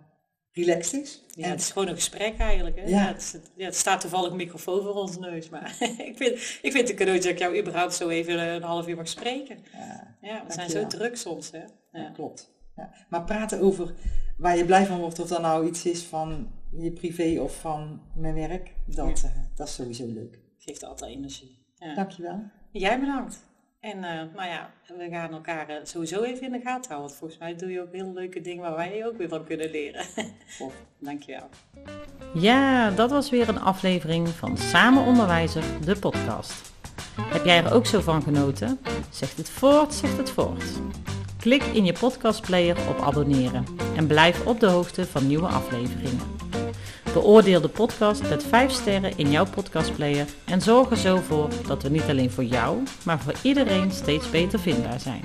relaxed 0.52 1.02
is. 1.02 1.24
Ja, 1.28 1.48
het 1.48 1.60
is 1.60 1.72
gewoon 1.72 1.88
een 1.88 1.96
gesprek 1.96 2.38
eigenlijk. 2.38 2.76
Hè? 2.76 2.82
Ja. 2.82 2.90
ja, 2.90 3.08
het, 3.08 3.42
ja 3.56 3.66
het, 3.66 3.76
staat 3.76 4.02
toevallig 4.02 4.32
een 4.32 4.38
microfoon 4.38 4.82
voor 4.82 4.94
ons 4.94 5.18
neus. 5.18 5.50
Maar 5.50 5.76
ik, 6.10 6.14
vind, 6.18 6.32
ik 6.62 6.72
vind 6.72 6.78
het 6.78 6.90
een 6.90 6.96
cadeautje 6.96 7.30
dat 7.30 7.40
ik 7.40 7.40
jou 7.40 7.60
überhaupt 7.60 7.94
zo 7.94 8.10
even 8.10 8.40
een 8.40 8.64
half 8.64 8.88
uur 8.88 8.96
mag 8.96 9.08
spreken. 9.08 9.58
Ja, 9.72 10.16
ja 10.22 10.44
we 10.48 10.54
zijn 10.54 10.70
zo 10.70 10.88
druk 10.88 11.18
soms. 11.18 11.52
Hè? 11.52 11.64
Ja. 12.00 12.10
klopt. 12.10 12.54
Ja. 12.76 12.94
Maar 13.10 13.24
praten 13.24 13.62
over 13.62 13.94
waar 14.38 14.58
je 14.58 14.66
blij 14.66 14.86
van 14.86 15.00
wordt, 15.00 15.20
of 15.20 15.28
dat 15.28 15.42
nou 15.42 15.68
iets 15.68 15.86
is 15.86 16.04
van 16.04 16.48
je 16.72 16.92
privé 16.92 17.42
of 17.42 17.60
van 17.60 18.02
mijn 18.14 18.34
werk, 18.34 18.74
dat, 18.86 19.24
uh, 19.26 19.32
dat 19.56 19.68
is 19.68 19.74
sowieso 19.74 20.06
leuk. 20.06 20.40
Geeft 20.58 20.84
altijd 20.84 21.12
energie. 21.12 21.58
Ja. 21.76 21.96
Dankjewel. 21.96 22.44
Jij 22.72 23.00
bedankt. 23.00 23.46
En 23.80 23.98
uh, 23.98 24.04
nou 24.04 24.50
ja, 24.50 24.70
we 24.98 25.08
gaan 25.10 25.32
elkaar 25.32 25.70
uh, 25.70 25.76
sowieso 25.84 26.24
even 26.24 26.46
in 26.46 26.52
de 26.52 26.60
gaten 26.60 26.92
houden. 26.92 27.08
Want 27.08 27.14
volgens 27.14 27.40
mij 27.40 27.56
doe 27.56 27.72
je 27.72 27.82
ook 27.82 27.92
heel 27.92 28.14
leuke 28.14 28.42
dingen 28.42 28.62
waar 28.62 28.76
wij 28.76 29.06
ook 29.06 29.18
weer 29.18 29.30
van 29.30 29.46
kunnen 29.46 29.72
leren. 29.72 30.06
Dankjewel. 31.00 31.50
Ja, 32.34 32.92
dat 32.92 33.10
was 33.10 33.30
weer 33.30 33.50
een 33.50 33.60
aflevering 33.60 34.28
van 34.28 34.58
Samen 34.58 35.06
Onderwijzer, 35.06 35.64
de 35.86 35.96
podcast. 35.96 36.74
Heb 37.22 37.46
jij 37.46 37.64
er 37.64 37.74
ook 37.74 37.86
zo 37.86 38.02
van 38.02 38.22
genoten? 38.22 38.80
Zegt 39.10 39.38
het 39.38 39.50
voort, 39.50 39.94
zegt 39.94 40.18
het 40.18 40.30
voort. 40.30 40.64
Klik 41.40 41.64
in 41.64 41.86
je 41.86 41.94
podcastplayer 41.94 42.78
op 42.90 42.98
abonneren 42.98 43.66
en 43.96 44.08
blijf 44.08 44.46
op 44.46 44.60
de 44.60 44.68
hoogte 44.68 45.06
van 45.06 45.28
nieuwe 45.28 45.48
afleveringen. 45.48 46.35
Beoordeel 47.16 47.62
de 47.62 47.68
podcast 47.68 48.30
met 48.30 48.44
5 48.44 48.72
sterren 48.72 49.18
in 49.18 49.32
jouw 49.32 49.46
podcastplayer 49.46 50.26
en 50.46 50.62
zorg 50.62 50.90
er 50.90 50.98
zo 50.98 51.22
voor 51.28 51.50
dat 51.68 51.84
we 51.84 51.90
niet 51.90 52.10
alleen 52.10 52.32
voor 52.32 52.44
jou, 52.44 52.84
maar 53.04 53.20
voor 53.20 53.34
iedereen 53.42 53.92
steeds 53.92 54.30
beter 54.30 54.60
vindbaar 54.60 55.00
zijn. 55.00 55.22